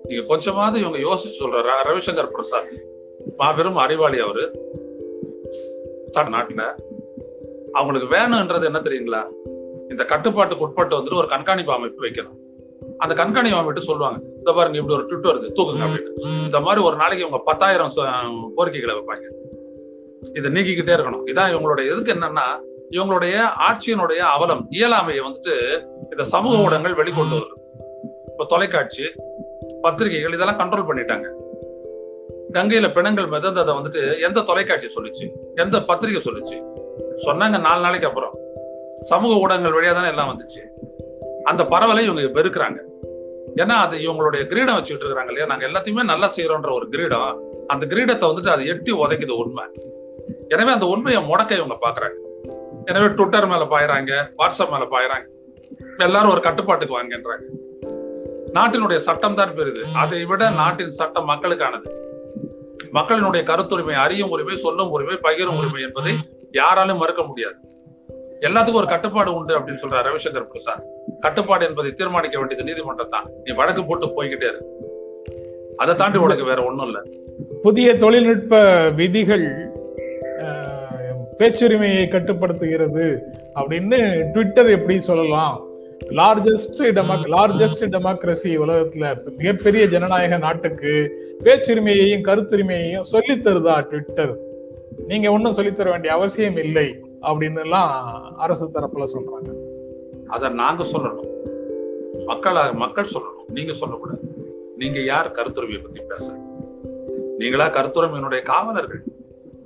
[0.04, 2.84] நீங்க கொஞ்சமாவது இவங்க யோசிச்சு சொல்ற ரவிசங்கர் பிரசாத்
[3.36, 4.50] மாபெரும் அறிவாளி அவரு
[6.14, 6.74] நாட்டுல.
[7.72, 9.32] அவங்களுக்கு வேணும்ன்றது என்ன தெரியுங்களா?
[9.90, 12.48] இந்த கட்டுப்பாட்டுக்கு உட்பட்டு வந்துட்டு ஒரு கண்காணிப்பு அமைப்பு வைக்கணும்.
[13.00, 14.18] அந்த கண்காணி விட்டு சொல்லுவாங்க.
[14.36, 16.12] இந்த பாருங்க இப்படி ஒரு ட்விட் வருது தூக்குங்க அப்படின்னு.
[16.44, 17.92] இந்த மாதிரி ஒரு நாளைக்கு இவங்க பத்தாயிரம்
[18.56, 19.26] கோரிக்கைகளை வைப்பாங்க.
[20.38, 21.24] இதை நீக்கிக்கிட்டே இருக்கணும்.
[21.26, 22.46] இதான் இவங்களுடைய எதுக்கு என்னன்னா
[22.90, 23.34] இவங்களுடைய
[23.68, 25.54] ஆட்சியினுடைய அவலம் இயலாமையை வந்துட்டு
[26.10, 27.56] இந்த சமூக ஊடகங்கள் வெளிக்கொண்டு வருது.
[28.30, 29.04] இப்ப தொலைக்காட்சி
[29.82, 31.26] பத்திரிகைகள் இதெல்லாம் கண்ட்ரோல் பண்ணிட்டாங்க.
[32.52, 35.26] கங்கையில பிணங்கள் மிதந்ததை வந்துட்டு எந்த தொலைக்காட்சி சொல்லுச்சு?
[35.54, 36.56] எந்த பத்திரிகை சொல்லுச்சு?
[37.26, 38.34] சொன்னாங்க நாலு நாளைக்கு அப்புறம்.
[39.00, 40.62] சமூக ஊடகங்கள் வழியா தானே எல்லாம் வந்துச்சு.
[41.44, 42.76] அந்த பரவலை இவங்க பெருக்குறாங்க.
[43.56, 45.46] ஏன்னா அது இவங்களுடைய கிரீடம் வச்சுட்டு இருக்காங்க இல்லையா?
[45.46, 47.40] நாங்க எல்லாத்தையுமே நல்லா செய்யறோன்ற ஒரு கிரீடம்.
[47.66, 49.64] அந்த கிரீடத்தை வந்துட்டு அதை எட்டி உதைக்குது உண்மை.
[50.48, 52.28] எனவே அந்த உண்மையை முடக்க இவங்க பாக்குறாங்க
[52.84, 55.26] எனவே ட்விட்டர் மேல பாயிறாங்க வாட்ஸ்அப் மேல பாயிறாங்க.
[55.98, 57.42] எல்லாரும் ஒரு கட்டுப்பாட்டுக்கு வாங்கன்றாங்க.
[58.54, 59.82] நாட்டினுடைய சட்டம் தான் பெரிது.
[59.94, 61.90] அதை விட நாட்டின் சட்டம் மக்களுக்கானது.
[62.92, 66.14] மக்களினுடைய கருத்துரிமை அறியும் உரிமை சொல்லும் உரிமை பகிரும் உரிமை என்பதை
[66.52, 67.54] யாராலும் மறுக்க முடியாது.
[68.40, 70.82] எல்லாத்துக்கும் ஒரு கட்டுப்பாடு உண்டு அப்படின்னு சொல்றாரு ரவிசங்கர் பிரசாத்.
[71.20, 73.30] கட்டுப்பாடு என்பதை தீர்மானிக்க வேண்டியது நீதிமன்றம் தான்.
[73.44, 74.60] நீ வழக்கு போட்டு போய்கிட்டே இரு.
[75.76, 77.02] அதை தாண்டி உனக்கு வேற ஒண்ணும் இல்ல.
[77.62, 79.68] புதிய தொழில்நுட்ப விதிகள்
[81.38, 83.18] பேச்சுரிமையை கட்டுப்படுத்துகிறது
[83.54, 85.64] அப்படின்னு ட்விட்டர் எப்படி சொல்லலாம்?
[86.10, 90.92] லார்ஜஸ்ட் டெமோக் லார்ஜஸ்ட் டெமோக்ரஸி உலகத்துல மிகப்பெரிய ஜனநாயக நாட்டுக்கு
[91.44, 94.36] பேச்சுரிமையையும் கருத்துரிமையையும் சொல்லித் தருதா ட்விட்டர்
[95.06, 97.90] நீங்க ஒன்றும் சொல்லித் தர வேண்டிய அவசியம் இல்லை அப்படின்னு எல்லாம்
[98.36, 99.50] அரசு தரப்புல சொல்றாங்க.
[100.30, 101.28] அதை நாங்க சொல்லணும்.
[102.26, 103.48] மக்களாக மக்கள் சொல்லணும்.
[103.48, 104.20] நீங்க சொல்லக்கூடாது.
[104.76, 105.32] நீங்க யார்?
[105.32, 106.32] கருத்துரிமையை பத்தி பேச
[107.38, 109.02] நீங்களா கருத்துரிமையினுடைய காவலர்கள்.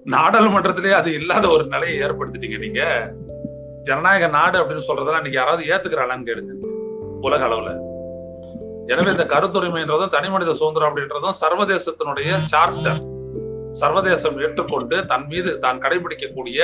[0.05, 3.11] நாடாளுமன்றத்திலே அது இல்லாத ஒரு நிலையை ஏற்படுத்திட்டீங்க நீங்க.
[3.83, 6.53] ஜனநாயக நாடு அப்படின்னு சொல்றதெல்லாம் இன்னைக்கு யாராவது ஏத்துக்கிறாளான்னு கேளுங்க.
[7.21, 7.93] உலக அளவுல.
[8.87, 13.01] எனவே இந்த கருத்துரிமைன்றதும் தனி மனித சுதந்திரம் அப்படின்றதும் சர்வதேசத்தினுடைய சார்ட்டர்
[13.73, 16.61] சர்வதேசம் ஏற்றுக்கொண்டு தன் மீது தான் கடைபிடிக்கக்கூடிய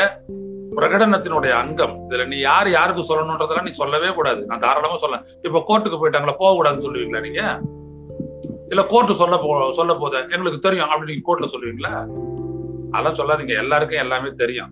[0.73, 1.95] பிரகடனத்தினுடைய அங்கம்.
[2.05, 4.47] இதுல நீ யார் யாருக்கு சொல்லணும்ன்றதெல்லாம் நீ சொல்லவே கூடாது.
[4.47, 6.37] நான் தாராளமா சொல்ல இப்ப கோர்ட்டுக்கு போயிட்டாங்களா?
[6.39, 7.43] போக கூடாதுன்னு சொல்லுவீங்களா நீங்க?
[8.69, 10.17] இல்ல கோர்ட்டு சொல்ல போ சொல்ல போத?
[10.31, 11.93] எங்களுக்கு தெரியும் அப்படி நீங்க கோர்ட்ல சொல்லுவீங்களா?
[12.93, 13.55] அதெல்லாம் சொல்லாதீங்க.
[13.59, 14.71] எல்லாருக்கும் எல்லாமே தெரியும்.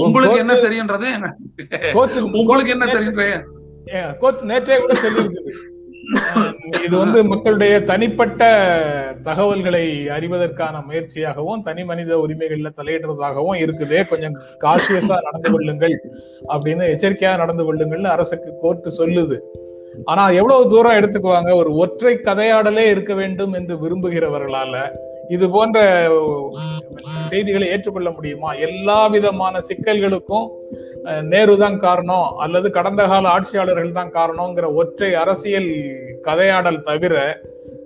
[0.00, 1.10] உங்களுக்கு என்ன தெரியுன்றது?
[2.34, 2.86] உங்களுக்கு என்ன
[3.92, 5.59] ஏன், கோர்ட் நேற்றே கூட அஹ்,
[6.84, 8.42] இது வந்து மக்களுடைய தனிப்பட்ட
[9.22, 13.98] தகவல்களை அறிவதற்கான முயற்சியாகவும் தனி மனித உரிமைகள்ல தலையிடுறதாகவும் இருக்குது.
[14.08, 15.96] கொஞ்சம் காஷியஸா நடந்து கொள்ளுங்கள்
[16.48, 19.38] அப்படின்னு எச்சரிக்கையா நடந்து கொள்ளுங்கள்னு அரசுக்கு கோர்ட்டு சொல்லுது.
[20.04, 21.50] ஆனா எவ்வளவு தூரம் எடுத்துக்குவாங்க?
[21.56, 24.74] ஒரு ஒற்றை கதையாடலே இருக்க வேண்டும் என்று விரும்புகிறவர்களால
[25.30, 25.78] இது போன்ற
[27.24, 28.54] செய்திகளை ஏற்றுக்கொள்ள முடியுமா?
[28.54, 30.46] எல்லா விதமான சிக்கல்களுக்கும்
[31.22, 35.70] நேரு தான் காரணம் அல்லது கடந்த கால ஆட்சியாளர்கள் தான் காரணம்ங்கிற ஒற்றை அரசியல்
[36.22, 37.14] கதையாடல் தவிர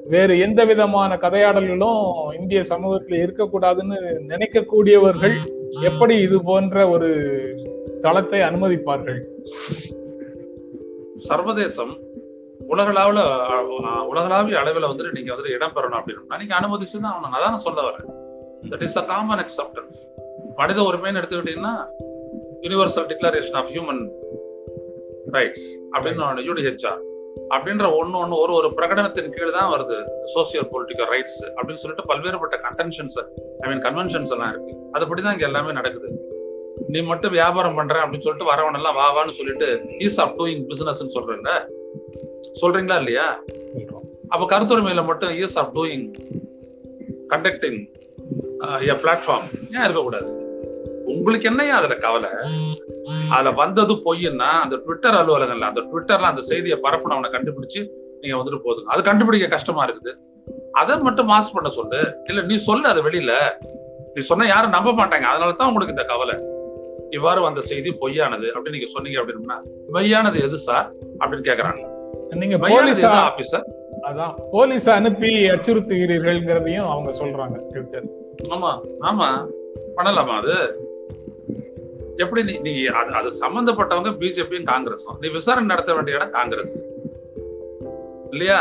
[0.07, 2.01] வேறு எந்த விதமான கதையாடல்களும்
[2.39, 5.37] இந்திய சமூகத்தில் இருக்கக்கூடாதுன்னு நினைக்கக்கூடியவர்கள்
[5.83, 7.09] எப்படி இது போன்ற ஒரு
[8.03, 9.21] தளத்தை அனுமதிப்பார்கள்?
[11.29, 11.95] சர்வதேசம்
[12.69, 13.21] உலகளாவில
[14.05, 18.07] உலகளாவிய அளவில் வந்துட்டு நீங்க வந்துட்டு இடம் பெறணும் அப்படின்னா நீங்க அனுமதிச்சு தான் ஆகணும் அதான் சொல்ல வரேன்.
[18.71, 19.97] That is a common acceptance
[20.57, 21.75] மனித உரிமைன்னு எடுத்துக்கிட்டீங்கன்னா
[22.63, 24.03] universal declaration of human
[25.33, 27.03] rights அப்படின்னு யூடிஹெச்ஆர்
[27.51, 29.97] அப்படின்ற ஒண்ணு ஒண்ணு ஒரு ஒரு பிரகடனத்தின் கீழ் தான் வருது.
[30.35, 33.17] சோசியல் பொலிட்டிக்கல் ரைட்ஸ் அப்படின்னு சொல்லிட்டு பல்வேறுபட்ட கன்டென்ஷன்ஸ்
[33.61, 34.75] ஐ மீன் கன்வென்ஷன்ஸ் எல்லாம் இருக்கு.
[34.93, 36.09] அதுபடிதான் இங்க எல்லாமே நடக்குது.
[36.89, 41.19] நீ மட்டும் வியாபாரம் பண்ற அப்படின்னு சொல்லிட்டு வரவன் எல்லாம் வா வான்னு சொல்லிட்டு ஈஸ் ஆஃப் டூயிங் பிசினஸ்
[41.19, 41.51] சொல்றீங்க
[42.61, 43.43] சொல்றீங்களா இல்லையா?
[44.29, 46.11] அப்ப கருத்துரிமையில மட்டும் ease of doing
[47.33, 47.81] conducting
[48.93, 50.29] a platform ஏன் இருக்கக்கூடாது?
[51.07, 52.31] உங்களுக்கு என்னையா அதுல கவலை?
[53.31, 57.81] அதுல வந்தது பொய்ன்னா அந்த ட்விட்டர் அலுவலகம்ல அந்த ட்விட்டர்ல அந்த செய்தியை பரப்புனவனை கண்டுபிடிச்சு
[58.21, 58.85] நீங்க வந்துட்டு போதுங்க.
[58.85, 60.13] அது கண்டுபிடிக்க கஷ்டமா இருக்குது.
[60.73, 62.15] அதை மட்டும் மாஸ் பண்ண சொல்லு.
[62.25, 63.33] இல்ல நீ சொல்லு அது வெளியில.
[64.15, 65.23] நீ சொன்னா யாரும் நம்ப மாட்டாங்க.
[65.23, 66.37] அதனால தான் உங்களுக்கு இந்த கவலை.
[67.11, 69.59] இவ்வாறு வந்த செய்தி பொய்யானது அப்படின்னு நீங்க சொன்னீங்க அப்படின்னா
[69.93, 71.94] மெய்யானது எது சார் அப்படின்னு கேக்குறாங்க.
[72.35, 73.67] நீங்க போலீஸா ஆபீசர்
[74.09, 74.33] அதான்.
[74.51, 78.09] போலீஸ் அனுப்பி அச்சுறுத்துகிறீர்கள்ங்கிறதையும் அவங்க சொல்றாங்க ட்விட்டர்
[78.53, 78.71] ஆமா
[79.03, 79.29] ஆமா.
[79.97, 80.57] பண்ணலாமா அது?
[82.17, 85.17] எப்படி நீ நீ அது அது சம்பந்தப்பட்டவங்க பிஜேபியும் காங்கிரஸும்.
[85.21, 86.75] நீ விசாரணை நடத்த வேண்டிய இடம் காங்கிரஸ்.
[88.33, 88.61] இல்லையா?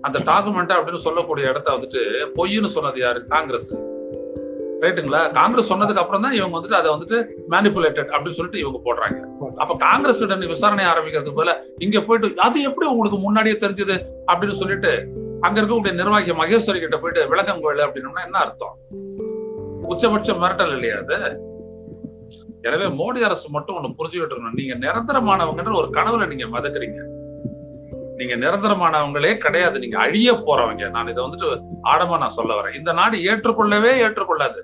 [0.00, 2.02] அந்த டாக்குமெண்ட் அப்படின்னு சொல்லக்கூடிய இடத்த வந்துட்டு
[2.36, 3.20] பொய்ன்னு சொன்னது யாரு?
[3.26, 3.70] காங்கிரஸ்.
[4.80, 7.18] ரைட்டுங்களா காங்கிரஸ் சொன்னதுக்கு அப்புறம் தான் இவங்க வந்துட்டு அதை வந்துட்டு
[7.50, 9.18] மேனிப்புலேட்டட் அப்படின்னு சொல்லிட்டு இவங்க போடுறாங்க.
[9.56, 14.04] அப்ப காங்கிரஸ் விசாரணை ஆரம்பிக்கிறது போல இங்க போயிட்டு அது எப்படி உங்களுக்கு முன்னாடியே தெரிஞ்சது?
[14.26, 15.06] அப்படின்னு சொல்லிட்டு
[15.40, 18.76] அங்க இருக்கக்கூடிய நிர்வாகி மகேஸ்வரி கிட்ட போயிட்டு விளக்கம் கோயில் அப்படின்னா என்ன அர்த்தம்?
[19.82, 21.40] உச்சபட்ச மிரட்டல் இல்லையா அது?
[22.62, 27.00] எனவே மோடி அரசு மட்டும் ஒண்ணு புரிஞ்சுக்கிட்டு இருக்கணும் நீங்க நிரந்தரமானவங்கன்ற ஒரு கனவுல நீங்க மதக்குறீங்க.
[28.16, 29.78] நீங்க நிரந்தரமானவங்களே கிடையாது.
[29.78, 30.90] நீங்க அழிய போறவங்க.
[30.90, 32.74] நான் இதை வந்துட்டு ஆடமா நான் சொல்ல வரேன்.
[32.74, 34.62] இந்த நாடு ஏற்றுக்கொள்ளவே ஏற்றுக்கொள்ளாது.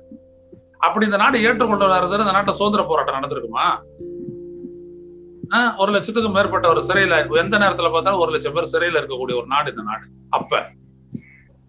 [0.79, 3.67] அப்படி இந்த நாடு ஏற்றுக்கொள்ளாத இந்த நாட்டை சுதந்திர போராட்டம் நடந்திருக்குமா?
[5.53, 9.45] ஆஹ் ஒரு லட்சத்துக்கு மேற்பட்ட ஒரு சிறையில எந்த நேரத்துல பார்த்தாலும் ஒரு லட்சம் பேர் சிறையில இருக்கக்கூடிய ஒரு
[9.47, 10.07] நாடு இந்த நாடு.
[10.29, 10.67] அப்ப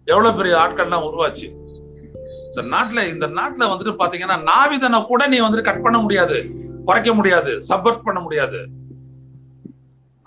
[0.04, 1.62] எவ்வளவு பெரிய ஆட்கள்லாம் உருவாச்சு?
[2.54, 6.50] இந்த நாட்டுல இந்த நாட்டுல வந்துட்டு பாத்தீங்கன்னா நாவிதனை கூட நீ வந்துட்டு கட் பண்ண முடியாது
[6.84, 8.68] குறைக்க முடியாது சப்போர்ட் பண்ண முடியாது.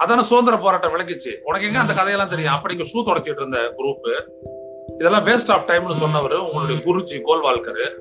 [0.03, 2.53] அதான சுதந்திர போராட்டம் விளக்கிச்சு உனக்கு எங்க அந்த கதையெல்லாம் தெரியும்?
[2.53, 4.21] அப்ப நீங்க ஷூ தொடச்சிட்டு இருந்த குரூப்
[4.97, 7.91] இதெல்லாம் வேஸ்ட் ஆஃப் டைம்னு சொன்னவர் உங்களுடைய குருச்சி கோல்வால்கர்.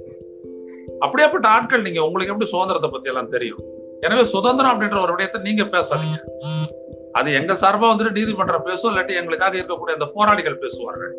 [1.00, 3.75] அப்படியாப்பட்ட ஆட்கள் நீங்க உங்களுக்கு எப்படி சுதந்திரத்தை பத்தி எல்லாம் தெரியும்?
[4.00, 6.18] எனவே சுதந்திரம் அப்படின்ற ஒரு விடயத்தை நீங்க பேசாதீங்க.
[7.12, 11.14] அது எங்க சார்பா வந்துட்டு நீதிமன்றம் பேசும் இல்லாட்டி எங்களுக்காக இருக்கக்கூடிய அந்த போராளிகள் பேசுவார்கள்.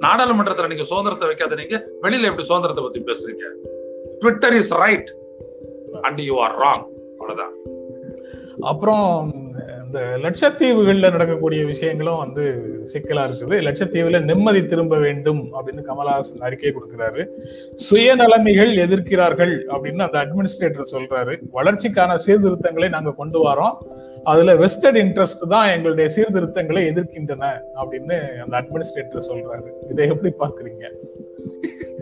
[0.00, 3.44] நாடாளுமன்றத்துல நீங்க சுதந்திரத்தை வைக்காத நீங்க வெளியில எப்படி சுதந்திரத்தை பத்தி பேசுறீங்க?
[4.20, 5.10] Twitter is right
[6.00, 6.84] and you are wrong
[7.18, 7.54] அவ்வளவுதான்.
[8.60, 9.06] அப்புறம்
[9.92, 12.44] இந்த லட்சத்தீவுகள்ல நடக்கக்கூடிய விஷயங்களும் வந்து
[12.92, 13.56] சிக்கலா இருக்குது.
[13.66, 17.22] லட்சத்தீவுல நிம்மதி திரும்ப வேண்டும் அப்படின்னு கமலஹாசன் அறிக்கை கொடுக்கிறாரு.
[17.90, 21.34] சுயநலமிகள் எதிர்க்கிறார்கள் அப்படின்னு அந்த அட்மினிஸ்ட்ரேட்டர் சொல்றாரு.
[21.52, 23.76] வளர்ச்சிக்கான சீர்திருத்தங்களை நாங்க கொண்டு வரோம்.
[24.24, 27.52] அதுல வெஸ்டட் இன்ட்ரெஸ்ட் தான் எங்களுடைய சீர்திருத்தங்களை எதிர்க்கின்றன
[27.82, 29.70] அப்படின்னு அந்த அட்மினிஸ்ட்ரேட்டர் சொல்றாரு.
[29.88, 30.84] இதை எப்படி பாக்குறீங்க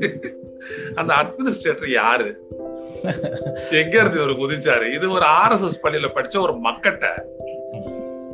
[0.94, 2.48] அந்த அட்மினிஸ்ட்ரேட்டர் யாரு?
[3.70, 4.94] எங்க இருந்து ஒரு குதிச்சாரு?
[4.94, 7.06] இது ஒரு ஆர்எஸ்எஸ் பள்ளியில படிச்ச ஒரு மக்கட்ட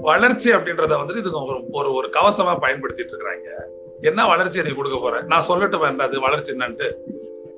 [0.07, 3.49] வளர்ச்சி அப்படின்றத வந்து இது ஒரு ஒரு ஒரு கவசமா பயன்படுத்திட்டு இருக்கிறாங்க.
[4.01, 5.23] என்ன வளர்ச்சி நீ கொடுக்க போற?
[5.23, 6.93] நான் சொல்லட்டும் என்ன அது வளர்ச்சி என்னன்ட்டு.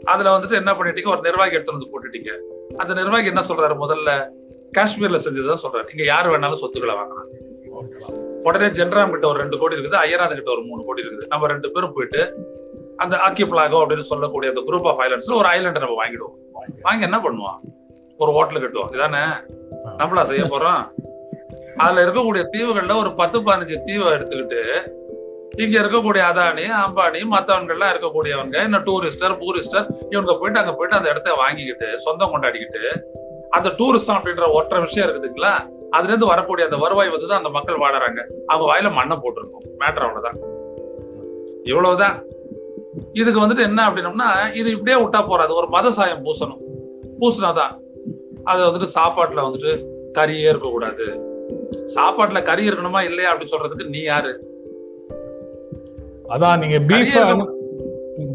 [0.05, 1.09] அதுல வந்துட்டு என்ன பண்ணிட்டீங்க?
[1.09, 2.31] ஒரு நிர்வாகி எடுத்து வந்து போட்டுட்டீங்க.
[2.77, 3.77] அந்த நிர்வாகி என்ன சொல்றாரு?
[3.81, 4.29] முதல்ல
[4.79, 5.91] காஷ்மீர்ல செஞ்சதுதான் சொல்றாரு.
[5.91, 7.31] இங்க யாரு வேணாலும் சொத்துக்களை வாங்கலாம்.
[8.43, 9.95] உடனே ஜென்ராம் கிட்ட ஒரு ரெண்டு கோடி இருக்குது.
[9.95, 11.27] ஐயராது கிட்ட ஒரு மூணு கோடி இருக்குது.
[11.29, 12.35] நம்ம ரெண்டு பேரும் போயிட்டு
[12.97, 16.37] அந்த ஆக்கியப்லாகோ அப்படின்னு சொல்லக்கூடிய அந்த குரூப் ஆஃப் ஐலண்ட்ஸ்ல ஒரு ஐலண்டை நம்ம வாங்கிடுவோம்.
[16.83, 17.59] வாங்கி என்ன பண்ணுவான்
[18.19, 18.95] ஒரு ஹோட்டல் கட்டுவோம்.
[18.95, 19.25] இதானே?
[19.99, 21.07] நம்மளா செய்ய போறோம்.
[21.79, 24.97] அதுல இருக்கக்கூடிய தீவுகள்ல ஒரு பத்து பதினஞ்சு தீவை எடுத்துக்கிட்டு
[25.57, 31.33] இங்க இருக்கக்கூடிய அதானி அம்பானி மத்தவன்கள்லாம் இருக்கக்கூடியவங்க இன்னும் டூரிஸ்டர் பூரிஸ்டர் இவங்க போயிட்டு அங்க போயிட்டு அந்த இடத்த
[31.33, 33.01] வாங்கிக்கிட்டு சொந்தம் கொண்டாடிக்கிட்டு
[33.51, 35.71] அந்த டூரிசம் அப்படின்ற ஒற்றை விஷயம் இருக்குதுங்களா?
[35.91, 38.45] அதுல இருந்து வரக்கூடிய அந்த வருவாய் வந்து தான் அந்த மக்கள் வாழறாங்க.
[38.47, 39.63] அவங்க வாயில மண்ணை போட்டிருக்கும்.
[39.79, 40.37] மேட்டர் அவ்வளவுதான்.
[41.65, 42.23] இவ்வளவுதான்.
[43.13, 45.55] இதுக்கு வந்துட்டு என்ன அப்படின்னம்னா இது இப்படியே விட்டா போறாது.
[45.55, 46.61] ஒரு மத சாயம் பூசணும்.
[47.21, 47.79] பூசினாதான்
[48.45, 51.28] அது வந்துட்டு சாப்பாட்டுல வந்துட்டு கறியே இருக்கக்கூடாது.
[51.95, 54.33] சாப்பாட்டுல கறி இருக்கணுமா இல்லையா அப்படின்னு சொல்றதுக்கு நீ யாரு
[56.29, 57.17] அதான் நீங்க பீஃப்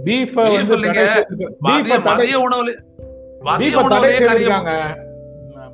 [0.06, 0.76] பீஃப் வந்து
[2.12, 2.72] மதிய உணவுல
[3.62, 4.74] பீஃப் தடை செய்திருக்காங்க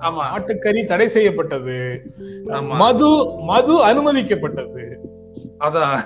[0.02, 0.24] ஆமா.
[0.34, 1.78] ஆட்டுக்கறி தடை செய்யப்பட்டது.
[2.74, 3.10] மது
[3.45, 4.84] மது அனுமதிக்கப்பட்டது
[5.60, 5.98] அதான்.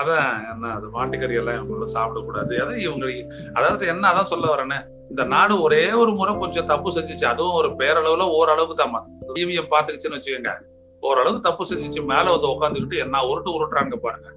[0.00, 2.54] அதான் என்ன அது மாட்டுக்கறி எல்லாம் இவங்க சாப்பிடக்கூடாது.
[2.62, 3.06] அதான் இவங்க
[3.52, 4.78] அதாவது என்ன அதான் சொல்ல வரேன்னு
[5.10, 7.24] இந்த நாடு ஒரே ஒரு முறை கொஞ்சம் தப்பு செஞ்சுச்சு.
[7.24, 9.06] அதுவும் ஒரு பேரளவுல ஓரளவுக்கு தான்.
[9.34, 10.52] டிவிஎம் பாத்துக்கிச்சுன்னு வச்சுக்கோங்க.
[11.00, 12.04] ஓரளவுக்கு தப்பு செஞ்சுச்சு.
[12.04, 14.30] மேல வந்து உட்காந்துக்கிட்டு என்ன உருட்டு உருட்டுறாங்க பாருங்க.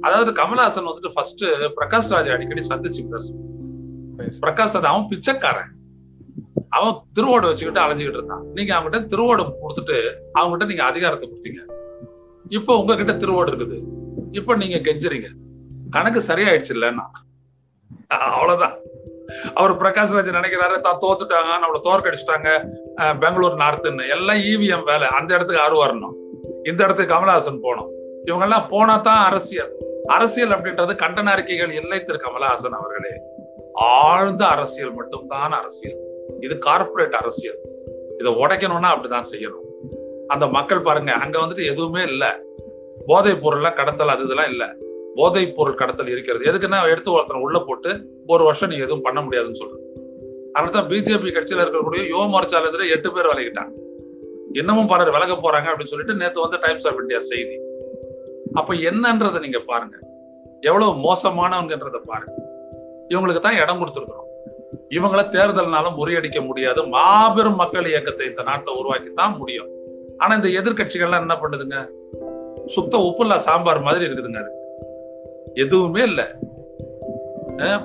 [0.00, 1.44] அதாவது கமல்ஹாசன் வந்துட்டு ஃபர்ஸ்ட்
[1.78, 3.34] பிரகாஷ் ராஜ் அடிக்கடி சந்திச்சு பேச.
[4.46, 5.72] பிரகாஷ் ராஜ் அவன் பிச்சைக்காரன்.
[6.68, 8.44] அவன் திருவோடு வச்சுக்கிட்டு அலைஞ்சுக்கிட்டு இருந்தான்.
[8.54, 9.96] நீங்க அவங்ககிட்ட திருவோடு கொடுத்துட்டு
[10.38, 11.60] அவங்ககிட்ட நீங்க அதிகாரத்தை கொடுத்தீங்க.
[12.48, 13.82] இப்போ உங்ககிட்ட திருவோடு இருக்குது.
[14.32, 15.26] இப்போ நீங்க கெஞ்சுறீங்க.
[15.90, 17.04] கணக்கு சரியாயிடுச்சு இல்லைன்னா.
[18.06, 18.76] அவ்வளவுதான்.
[19.54, 21.50] அவர் பிரகாஷ் ராஜ் நினைக்கிறாரு தான் தோத்துட்டாங்க.
[21.62, 22.70] நம்மள தோற்கடிச்சிட்டாங்க.
[22.96, 24.08] அஹ், பெங்களூர் நார்த்துன்னு.
[24.08, 25.08] எல்லாம் இவிஎம் வேலை.
[25.08, 26.12] அந்த இடத்துக்கு ஆறு வரணும்.
[26.64, 27.88] இந்த இடத்துக்கு கமலஹாசன் போனோம்
[28.24, 29.72] இவங்க எல்லாம் போனா தான் அரசியல்.
[30.06, 33.20] அரசியல் அப்படின்றது கண்டன அறிக்கைகள் இல்லை திரு கமலஹாசன் அவர்களே.
[33.72, 35.98] ஆழ்ந்த அரசியல் மட்டும்தான் அரசியல்.
[36.40, 37.58] இது கார்ப்பரேட் அரசியல்.
[38.18, 39.67] இதை உடைக்கணும்னா அப்படிதான் செய்யணும்.
[40.28, 42.40] அந்த மக்கள் பாருங்க அங்க வந்துட்டு எதுவுமே இல்ல.
[43.06, 44.74] போதைப் பொருள்லாம் கடத்தல் அது இதெல்லாம் இல்ல.
[45.14, 46.52] போதைப் பொருள் கடத்தல் இருக்கிறது.
[46.52, 49.86] எதுக்குன்னா எடுத்து ஒருத்தனை உள்ள போட்டு ஒரு வருஷம் நீங்க எதுவும் பண்ண முடியாதுன்னு சொல்றது
[50.52, 53.70] அதனால தான் பிஜேபி கட்சியில இருக்கக்கூடிய யுவ மோர்ச்சால எட்டு பேர் விலகிட்டாங்க.
[54.52, 57.58] இன்னமும் பலர் விலக போறாங்க அப்படின்னு சொல்லிட்டு நேத்து வந்து டைம்ஸ் ஆஃப் இந்தியா செய்தி.
[58.52, 59.96] அப்ப என்னன்றதை நீங்க பாருங்க.
[60.60, 62.32] எவ்வளவு மோசமானவங்கன்றத பாருங்க.
[63.08, 64.26] இவங்களுக்கு தான் இடம் கொடுத்துருக்குறோம்.
[64.90, 66.86] இவங்கள தேர்தல்னாலும் முறியடிக்க முடியாது.
[66.86, 69.68] மாபெரும் மக்கள் இயக்கத்தை இந்த நாட்டில் உருவாக்கி தான் முடியும்.
[70.18, 71.86] ஆனா இந்த எதிர்கட்சிகள்லாம் என்ன பண்ணுதுங்க?
[72.66, 74.50] சுத்த உப்புல்லா சாம்பார் மாதிரி இருக்குதுங்க அது.
[75.54, 76.36] எதுவுமே இல்ல.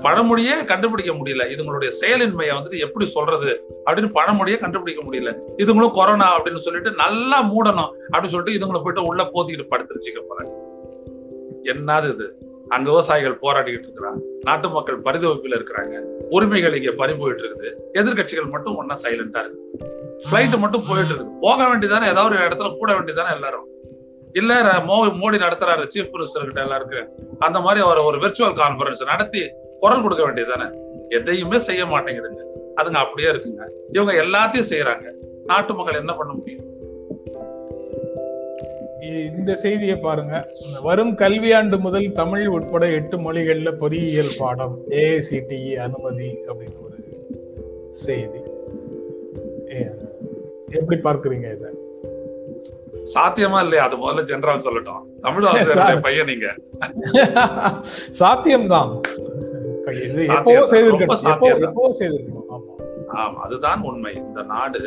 [0.02, 1.44] பழமொழியே கண்டுபிடிக்க முடியல.
[1.50, 3.68] இதுங்களுடைய செயலின்மையை வந்துட்டு எப்படி சொல்றது?
[3.86, 5.36] அப்படின்னு பழமொழியே கண்டுபிடிக்க முடியல.
[5.58, 10.52] இதுங்களும் கொரோனா அப்படின்னு சொல்லிட்டு நல்லா மூடணும் அப்படின்னு சொல்லிட்டு இதுங்களை போயிட்டு உள்ள போத்திக்கிட்டு படுத்துருச்சுக்க போறேன்
[11.64, 12.38] என்னது இது?
[12.76, 14.20] அங்க விவசாயிகள் போராடிக்கிட்டு இருக்கிறாங்க.
[14.42, 15.96] நாட்டு மக்கள் பரிதவிப்பில் இருக்கிறாங்க.
[16.36, 19.62] உரிமைகள் இங்க பறி போயிட்டு இருக்குது எதிர்கட்சிகள் மட்டும் ஒன்னா சைலண்டா இருக்கு.
[20.32, 22.08] பிளைட் மட்டும் போயிட்டு இருக்கு போக வேண்டியதானே?
[22.14, 23.68] ஏதாவது ஒரு இடத்துல கூட வேண்டியதானே எல்லாரும்?
[24.40, 24.54] இல்ல
[24.88, 27.10] மோ மோடி நடத்துறாரு சீஃப் மினிஸ்டர் கிட்ட எல்லாருக்கும்.
[27.40, 29.42] அந்த மாதிரி அவர் ஒரு விர்ச்சுவல் கான்பரன்ஸ் நடத்தி
[29.80, 30.68] குரல் கொடுக்க வேண்டியதானே?
[31.10, 32.42] எதையுமே செய்ய மாட்டேங்குதுங்க.
[32.78, 33.64] அதுங்க அப்படியே இருக்குங்க.
[33.94, 35.08] இவங்க எல்லாத்தையும் செய்யறாங்க
[35.46, 36.66] நாட்டு மக்கள் என்ன பண்ண முடியும்?
[39.08, 40.34] இந்த செய்தியை பாருங்க.
[40.82, 46.98] வரும் கல்வியாண்டு முதல் தமிழ் உட்பட எட்டு மொழிகள்ல பொறியியல் பாடம் ஏஐசிடிஇ அனுமதி அப்படின்னு ஒரு
[47.90, 48.42] செய்தி.
[50.70, 51.66] எப்படி பார்க்கறீங்க இத?
[53.16, 53.84] சாத்தியமா இல்லையா?
[53.84, 55.04] அது முதல்ல ஜெனரல் சொல்லட்டும்.
[55.22, 56.48] தமிழ் பையன் நீங்க.
[58.20, 58.92] சாத்தியம்தான்.
[62.50, 62.74] ஆமா.
[63.16, 64.14] ஆமா அதுதான் உண்மை.
[64.16, 64.82] இந்த நாடு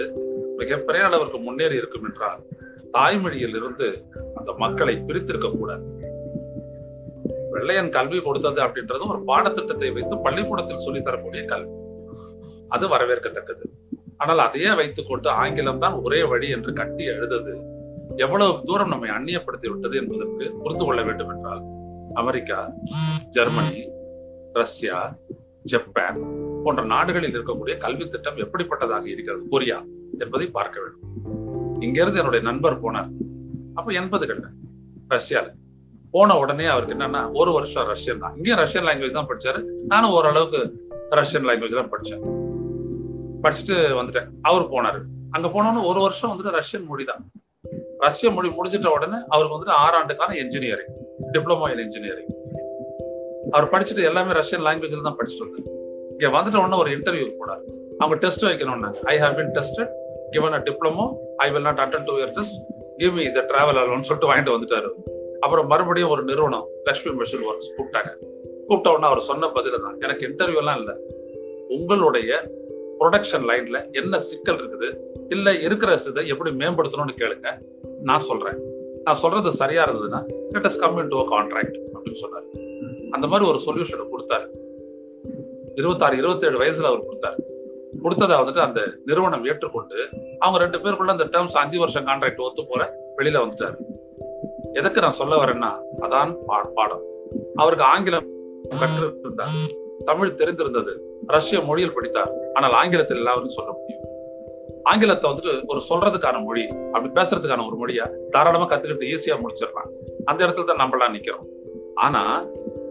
[0.57, 2.41] மிகப்பெரிய அளவிற்கு முன்னேறி இருக்கும் என்றால்
[2.97, 3.87] தாய்மொழியில் இருந்து
[4.35, 5.85] அந்த மக்களை பிரித்திருக்க கூடாது
[7.51, 11.75] வெள்ளையன் கல்வி கொடுத்தது அப்படின்றதும் ஒரு பாடத்திட்டத்தை வைத்து பள்ளிக்கூடத்தில் சொல்லித் தரக்கூடிய கல்வி.
[12.69, 13.65] அது வரவேற்கத்தக்கது.
[14.17, 17.55] ஆனால் அதையே வைத்துக் கொண்டு ஆங்கிலம் தான் ஒரே வழி என்று கட்டி எழுதது
[18.17, 21.63] எவ்வளவு தூரம் நம்மை அந்நியப்படுத்தி விட்டது என்பதற்கு புரிந்து கொள்ள வேண்டும் என்றால்
[22.15, 22.73] அமெரிக்கா
[23.29, 23.89] ஜெர்மனி
[24.53, 25.17] ரஷ்யா
[25.63, 26.21] ஜப்பான்
[26.65, 29.49] போன்ற நாடுகளில் இருக்கக்கூடிய கல்வி திட்டம் எப்படிப்பட்டதாக இருக்கிறது?
[29.51, 29.85] கொரியா
[30.19, 31.46] என்பதை பார்க்க வேண்டும்.
[31.87, 33.09] இங்கிருந்து என்னுடைய நண்பர் போனார்.
[33.79, 34.49] அப்ப எண்பதுகள்ல
[35.15, 35.47] ரஷ்யால.
[36.15, 38.35] போன உடனே அவருக்கு என்னன்னா ஒரு வருஷம் ரஷ்யன் தான்.
[38.37, 39.61] இங்கேயும் ரஷ்யன் லாங்குவேஜ் தான் படிச்சாரு.
[39.93, 40.61] நானும் ஓரளவுக்கு
[41.21, 42.23] ரஷ்யன் லாங்குவேஜ் தான் படிச்சேன்.
[43.45, 44.29] படிச்சுட்டு வந்துட்டேன்.
[44.51, 45.01] அவர் போனாரு.
[45.35, 47.25] அங்க போனோன்னு ஒரு வருஷம் வந்துட்டு ரஷ்யன் மொழி தான்.
[48.05, 50.93] ரஷ்ய மொழி முடிஞ்சிட்ட உடனே அவருக்கு வந்துட்டு ஆறாண்டுக்கான என்ஜினியரிங்
[51.35, 52.33] டிப்ளமோ இன் இன்ஜினியரிங்
[53.55, 55.67] அவர் படிச்சுட்டு எல்லாமே ரஷ்யன் லாங்குவேஜ்ல தான் படிச்சுட்டு வந்தார்.
[56.15, 57.63] இங்க வந்துட்ட உடனே ஒரு இன்டர்வியூ போனார்.
[58.03, 59.93] அவங்க டெஸ்ட் வைக்கணும்னா I have been tested
[60.31, 61.05] given a diploma
[61.37, 62.59] I will not attend two year test
[62.97, 64.91] give me the travel அலோன்னு சொல்லிட்டு வாங்கிட்டு வந்துட்டாரு.
[65.41, 68.11] அப்புறம் மறுபடியும் ஒரு நிறுவனம் லக்ஷ்மி மிஷின் ஒர்க்ஸ் கூப்பிட்டாங்க.
[68.67, 70.95] கூப்பிட்ட உடனே அவர் சொன்ன பதில தான் எனக்கு இன்டர்வியூ எல்லாம் இல்லை.
[71.69, 72.51] உங்களுடைய
[73.01, 74.89] ப்ரொடக்ஷன் லைன்ல என்ன சிக்கல் இருக்குது?
[75.29, 77.51] இல்ல இருக்கிற இதை எப்படி மேம்படுத்தணும்னு கேளுங்க.
[78.03, 78.59] நான் சொல்றேன்.
[79.05, 80.21] நான் சொல்றது சரியா இருந்ததுன்னா
[80.53, 82.49] let us come into contract அப்படின்னு சொன்னாரு.
[83.11, 84.47] அந்த மாதிரி ஒரு சொல்யூஷனை கொடுத்தாரு.
[85.75, 87.39] இருபத்தாறு இருபத்தேழு வயசுல அவர் கொடுத்தாரு.
[88.03, 89.97] கொடுத்ததை வந்துட்டு அந்த நிறுவனம் ஏற்றுக்கொண்டு
[90.39, 93.77] அவங்க ரெண்டு பேருக்குள்ள அந்த டேர்ம்ஸ் அஞ்சு வருஷம் கான்ட்ராக்ட் ஒத்து போற வெளியில வந்துட்டாரு.
[94.73, 97.03] எதுக்கு நான் சொல்ல வரேன்னா அதான் பா- பாடம்.
[97.55, 98.27] அவருக்கு ஆங்கிலம்
[98.71, 99.69] கற்றிருந்தார்.
[100.05, 100.97] தமிழ் தெரிந்திருந்தது.
[101.27, 102.33] ரஷ்ய மொழியில் படித்தார்.
[102.55, 104.03] ஆனால் ஆங்கிலத்தில் எல்லாரும் சொல்ல முடியும்.
[104.83, 109.89] ஆங்கிலத்தை வந்துட்டு ஒரு சொல்றதுக்கான மொழி அப்படி பேசுறதுக்கான ஒரு மொழியா தாராளமா கத்துக்கிட்டு ஈஸியா முடிச்சிடலாம்.
[110.25, 111.47] அந்த இடத்துல தான் நம்மளாம் நிக்கிறோம்.
[111.95, 112.45] ஆனா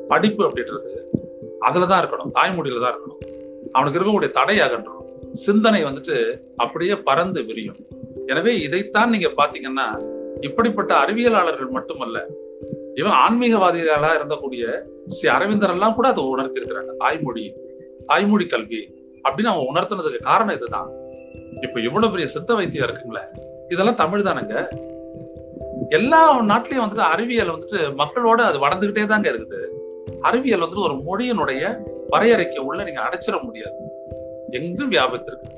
[0.07, 1.03] படிப்பு அப்படின்றது
[1.61, 2.31] அதுலதான் இருக்கணும்.
[2.33, 3.43] தாய்மொழியில தான் இருக்கணும்.
[3.77, 4.55] அவனுக்கு இருக்கக்கூடிய தடை
[5.45, 6.17] சிந்தனை வந்துட்டு
[6.63, 7.79] அப்படியே பறந்து விரியும்.
[8.31, 9.87] எனவே இதைத்தான் நீங்க பாத்தீங்கன்னா
[10.41, 12.17] இப்படிப்பட்ட அறிவியலாளர்கள் மட்டுமல்ல
[12.95, 14.65] இவன் ஆன்மீகவாதிகளா இருந்தக்கூடிய
[15.15, 17.45] ஸ்ரீ அரவிந்தர் எல்லாம் கூட அதை உணர்த்திருக்கிறாங்க தாய்மொழி
[18.05, 18.81] தாய்மொழி கல்வி
[19.25, 20.89] அப்படின்னு அவன் உணர்த்தினதுக்கு காரணம் இதுதான்.
[21.61, 23.23] இப்ப இவ்வளவு பெரிய சித்த வைத்தியம் இருக்குங்களே
[23.69, 24.55] இதெல்லாம் தமிழ் தானுங்க?
[25.89, 29.61] எல்லா நாட்டிலயும் வந்துட்டு அறிவியல் வந்துட்டு மக்களோட அது வளர்ந்துகிட்டே தாங்க இருக்குது.
[30.21, 31.63] அறிவியல் வந்துட்டு ஒரு மொழியினுடைய
[32.09, 33.77] வரையறைக்கு உள்ள நீங்க அடைச்சிட முடியாது.
[34.49, 35.51] எங்கும் வியாபித்திருக்கு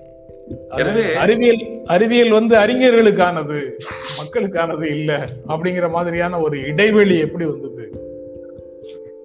[0.82, 3.58] எனவே அறிவியல் அறிவியல் வந்து அறிஞர்களுக்கானது
[4.20, 5.12] மக்களுக்கானது இல்ல
[5.48, 7.86] அப்படிங்கிற மாதிரியான ஒரு இடைவெளி எப்படி வந்தது?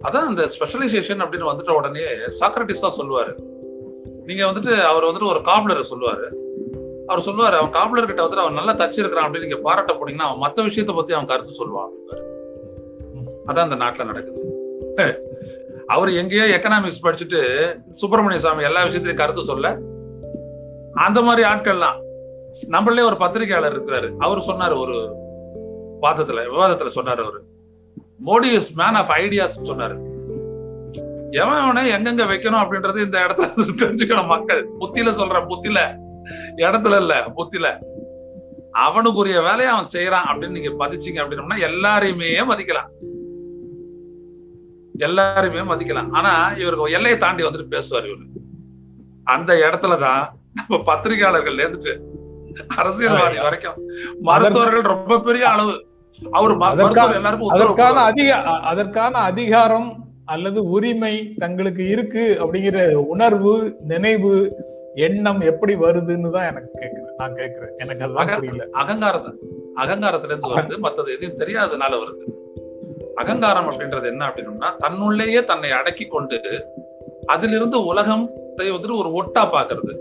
[0.04, 2.04] அதான் அந்த ஸ்பெஷலைசேஷன் அப்படின்னு வந்துட்ட உடனே
[2.40, 3.32] சாக்ரட்டிஸ் தான் சொல்லுவாரு.
[4.24, 6.26] நீங்க வந்துட்டு அவர் வந்துட்டு ஒரு காப்லரை சொல்லுவாரு.
[7.06, 10.66] அவர் சொல்லுவாரு அவன் காப்லர் கிட்ட வந்துட்டு அவன் நல்லா தச்சிருக்கிறான் அப்படின்னு நீங்க பாராட்ட போனீங்கன்னா அவன் மத்த
[10.68, 11.92] விஷயத்த பத்தி அவன் கருத்து சொல்லுவான்.
[13.46, 14.40] அதான் அந்த நாட்டுல நடக்குது.
[15.86, 17.40] அவர் எங்கேயோ எக்கனாமிக்ஸ் படிச்சுட்டு
[17.92, 19.78] சுப்பிரமணிய சாமி எல்லா விஷயத்திலையும் கருத்து சொல்ல
[20.92, 22.00] அந்த மாதிரி ஆட்கள்லாம்
[22.66, 24.14] நம்மளே ஒரு பத்திரிகையாளர் இருக்கிறாரு.
[24.18, 25.16] அவர் சொன்னாரு ஒரு
[26.02, 27.44] வாதத்துல விவாதத்துல சொன்னாரு அவரு.
[28.26, 29.96] Modi is man of ideas சொன்னாரு.
[31.30, 34.68] எவன் அவனை எங்கெங்க வைக்கணும் அப்படின்றது இந்த இடத்துல தெரிஞ்சுக்கணும் மக்கள்.
[34.80, 36.00] புத்தில சொல்ற புத்தில
[36.56, 37.78] இடத்துல இல்ல புத்தில
[38.72, 42.90] அவனுக்குரிய வேலையை அவன் செய்யறான் அப்படின்னு நீங்க மதிச்சீங்க அப்படின்னம்னா எல்லாரையுமே மதிக்கலாம்.
[44.98, 46.08] எல்லாரையுமே மதிக்கலாம்.
[46.12, 48.26] ஆனா இவருக்கு எல்லையை தாண்டி வந்துட்டு பேசுவார் இவரு.
[49.24, 50.28] அந்த இடத்துலதான்
[50.68, 51.98] நம்ம பத்திரிகையாளர்கள்ல இருந்துட்டு
[52.66, 53.74] அரசியல்வாதி வரைக்கும்
[54.20, 55.86] மருத்துவர்கள் ரொம்ப பெரிய அளவு.
[56.30, 58.00] அவர் அதற்கான-.
[58.00, 64.56] அதிக அதற்கான அதிகாரம் அல்லது உரிமை தங்களுக்கு இருக்கு அப்படிங்கிற உணர்வு நினைவு
[64.94, 67.14] எண்ணம் எப்படி வருதுன்னு தான் எனக்கு கேக்குறேன்.
[67.16, 67.76] நான் கேக்குறேன்.
[67.76, 68.68] எனக்கு அதுதான் அக- புரியல.
[68.72, 69.36] அகங்காரம்
[69.76, 72.41] அகங்காரத்துல இருந்து வருது மத்தது எதையும் தெரியாதனால வருது.
[73.22, 76.38] அகங்காரம் அப்படின்றது என்ன அப்படின்னா தன்னுள்ளேயே தன்னை அடக்கி கொண்டு
[77.26, 79.94] அதிலிருந்து உலகத்தை வந்துட்டு ஒரு ஒட்டா பாக்குறது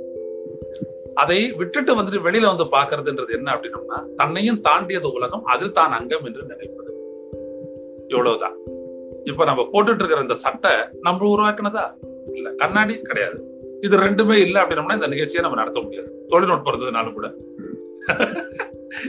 [1.14, 6.44] அதை விட்டுட்டு வந்துட்டு வெளியில வந்து பாக்குறதுன்றது என்ன அப்படின்னம்னா தன்னையும் தாண்டியது உலகம் அதில் தான் அங்கம் என்று
[6.44, 6.92] நினைப்பது.
[8.08, 8.56] இவ்வளவுதான்.
[9.24, 11.84] இப்ப நம்ம போட்டுட்டு இருக்கிற இந்த சட்டை நம்ம உருவாக்குனதா?
[12.34, 13.40] இல்ல கண்ணாடி கிடையாது.
[13.82, 16.10] இது ரெண்டுமே இல்ல அப்படின்னம்னா இந்த நிகழ்ச்சியை நம்ம நடத்த முடியாது.
[16.30, 17.28] தொழில்நுட்பம் இருந்ததுனால கூட.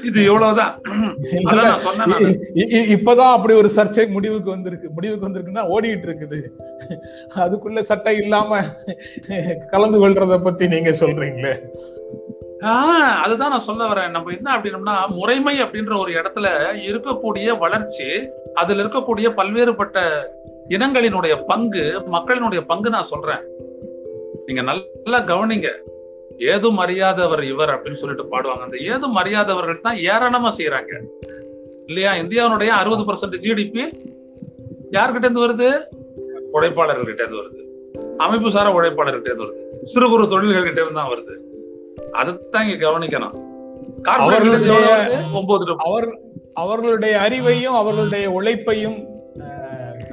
[0.05, 0.81] இது இவ்வளவுதான்
[2.95, 4.91] இப்பதான் அப்படி ஒரு சர்ச்சை முடிவுக்கு வந்திருக்கு.
[4.91, 6.39] முடிவுக்கு வந்திருக்குன்னா ஓடிட்டு இருக்குது.
[7.37, 8.61] அதுக்குள்ள சட்டை இல்லாம
[9.71, 11.55] கலந்து கொள்றத பத்தி நீங்க சொல்றீங்களே?
[12.61, 14.11] ஆஹ் அதுதான் நான் சொல்ல வரேன்.
[14.11, 16.49] நம்ம என்ன அப்படின்னம்னா முறைமை அப்படின்ற ஒரு இடத்துல
[16.87, 18.05] இருக்கக்கூடிய வளர்ச்சி
[18.55, 19.99] அதுல இருக்கக்கூடிய பல்வேறுபட்ட
[20.69, 23.43] இனங்களினுடைய பங்கு மக்களினுடைய பங்கு நான் சொல்றேன்.
[24.47, 25.69] நீங்க நல்லா கவனிங்க.
[26.39, 28.63] ஏதும் அறியாதவர் இவர் அப்படின்னு சொல்லிட்டு பாடுவாங்க.
[28.63, 30.93] அந்த ஏதும் அறியாதவர்கள் தான் ஏராளமா செய்யறாங்க
[31.87, 32.15] இல்லையா?
[32.15, 33.83] இந்தியாவுடைய அறுபது பர்சன்ட் ஜிடிபி
[34.97, 35.69] யார்கிட்ட இருந்து வருது?
[36.57, 37.61] உழைப்பாளர்கள்கிட்ட இருந்து வருது.
[38.19, 39.85] அமைப்பு சாரா உழைப்பாளர்கிட்ட இருந்து வருது.
[39.85, 41.35] சிறு குறு தொழில்கள் கிட்ட இருந்து தான் வருது.
[42.13, 43.37] அதுதான் இங்க கவனிக்கணும்.
[45.39, 46.09] ஒன்பது அவர்
[46.53, 48.99] அவர்களுடைய அறிவையும் அவர்களுடைய உழைப்பையும்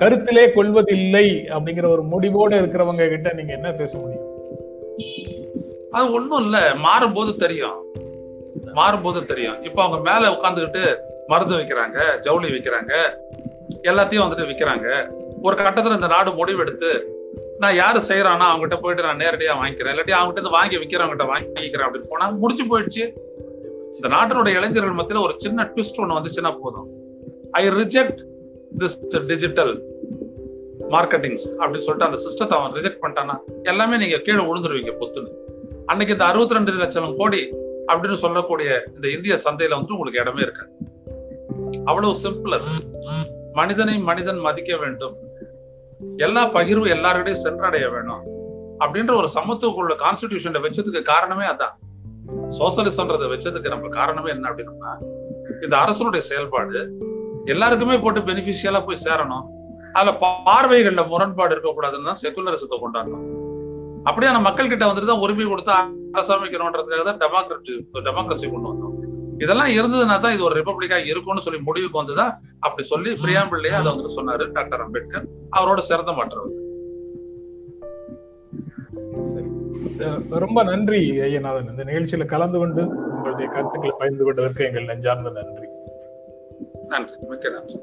[0.02, 4.28] கருத்திலே கொள்வதில்லை அப்படிங்கிற ஒரு முடிவோட இருக்கிறவங்க கிட்ட நீங்க என்ன பேச முடியும்?
[5.92, 6.76] அது ஒன்றும் இல்ல.
[6.76, 7.78] மாறும்போது தெரியும்.
[8.74, 9.64] மாறும்போது தெரியும்.
[9.64, 10.98] இப்போ அவங்க மேல உட்காந்துக்கிட்டு
[11.28, 12.94] மருந்து வைக்கிறாங்க ஜவுளி வைக்கிறாங்க
[13.82, 14.88] எல்லாத்தையும் வந்துட்டு விற்கிறாங்க
[15.42, 17.18] ஒரு கட்டத்தில் இந்த நாடு முடிவெடுத்து
[17.60, 19.94] நான் யார் செய்யறானோ அவங்ககிட்ட போயிட்டு நான் நேரடியாக வாங்கிக்கிறேன்.
[19.94, 23.04] இல்லாட்டி அவங்ககிட்ட இருந்து வாங்கி விற்கிறவங்ககிட்ட வாங்கிக்கிறேன் அப்படின்னு போனா முடிச்சு போயிடுச்சு.
[23.96, 26.88] இந்த நாட்டினுடைய இளைஞர்கள் மத்தியில் ஒரு சின்ன ட்விஸ்ட் ஒன்று வந்துச்சுன்னா போதும்.
[27.52, 28.22] I reject
[28.80, 29.84] this digital
[30.90, 35.49] marketings அப்படின்னு சொல்லிட்டு அந்த சிஸ்டத்தை அவன் ரிஜெக்ட் பண்ணிட்டானா எல்லாமே நீங்க கீழே விழுந்துருவீங்க பொத்துன்னு.
[35.92, 37.42] அன்னைக்கு இந்த அறுபத்தி ரெண்டு லட்சம் கோடி
[37.92, 40.72] அப்படின்னு சொல்லக்கூடிய இந்த இந்திய சந்தையில வந்து உங்களுக்கு இடமே இருக்காது
[41.90, 42.56] அவ்வளவு சிம்பிள்
[43.60, 45.16] மனிதனை மனிதன் மதிக்க வேண்டும்.
[46.26, 48.24] எல்லா பகிர்வு எல்லாருடையும் சென்றடைய வேணும்.
[48.84, 51.76] அப்படின்ற ஒரு சமத்துவக்குள்ள கான்ஸ்டிடியூஷன்ல வச்சதுக்கு காரணமே அதான்.
[52.60, 54.94] சோசலிசம்ன்றத வச்சதுக்கு நம்ம காரணமே என்ன அப்படின்னா
[55.66, 56.80] இந்த அரசனுடைய செயல்பாடு
[57.54, 59.46] எல்லாருக்குமே போட்டு பெனிஃபிஷியலா போய் சேரணும்.
[59.98, 60.14] அதுல
[60.48, 63.28] பார்வைகள்ல முரண்பாடு இருக்கக்கூடாதுன்னு தான் செகுலரிசத்தை கொண்டாடணும்.
[64.06, 65.72] அப்படியான மக்கள் கிட்ட வந்துட்டு தான் உரிமை கொடுத்து
[66.14, 69.08] அரசமைக்கணும்ன்றதுக்காக தான் டெமோக்ரசி டெமோக்ரஸி கொண்டு வந்தோம்.
[69.42, 74.16] இதெல்லாம் இருந்ததுன்னா தான் இது ஒரு ரிப்பப்ளிக்கா இருக்கும்னு சொல்லி முடிவுக்கு வந்துதா அப்படி சொல்லி பிரியாம்பிள்ளையே அதை வந்துட்டு
[74.16, 75.26] சொன்னாரு டாக்டர் அம்பேத்கர்.
[75.52, 76.50] அவரோட சிறந்த மாற்றவர்.
[79.20, 79.48] சரி.
[80.30, 81.70] ரொம்ப நன்றி ஐயநாதன்.
[81.70, 85.68] இந்த நிகழ்ச்சியில கலந்து கொண்டு உங்களுடைய கருத்துக்களை பகிர்ந்து கொண்டதற்கு எங்கள் நெஞ்சார்ந்த நன்றி.
[86.88, 87.14] நன்றி.
[87.30, 87.80] மிக்க நன்றி.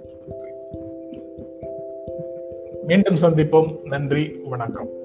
[2.86, 3.82] மீண்டும் சந்திப்போம்.
[3.82, 4.40] நன்றி.
[4.44, 5.04] வணக்கம்.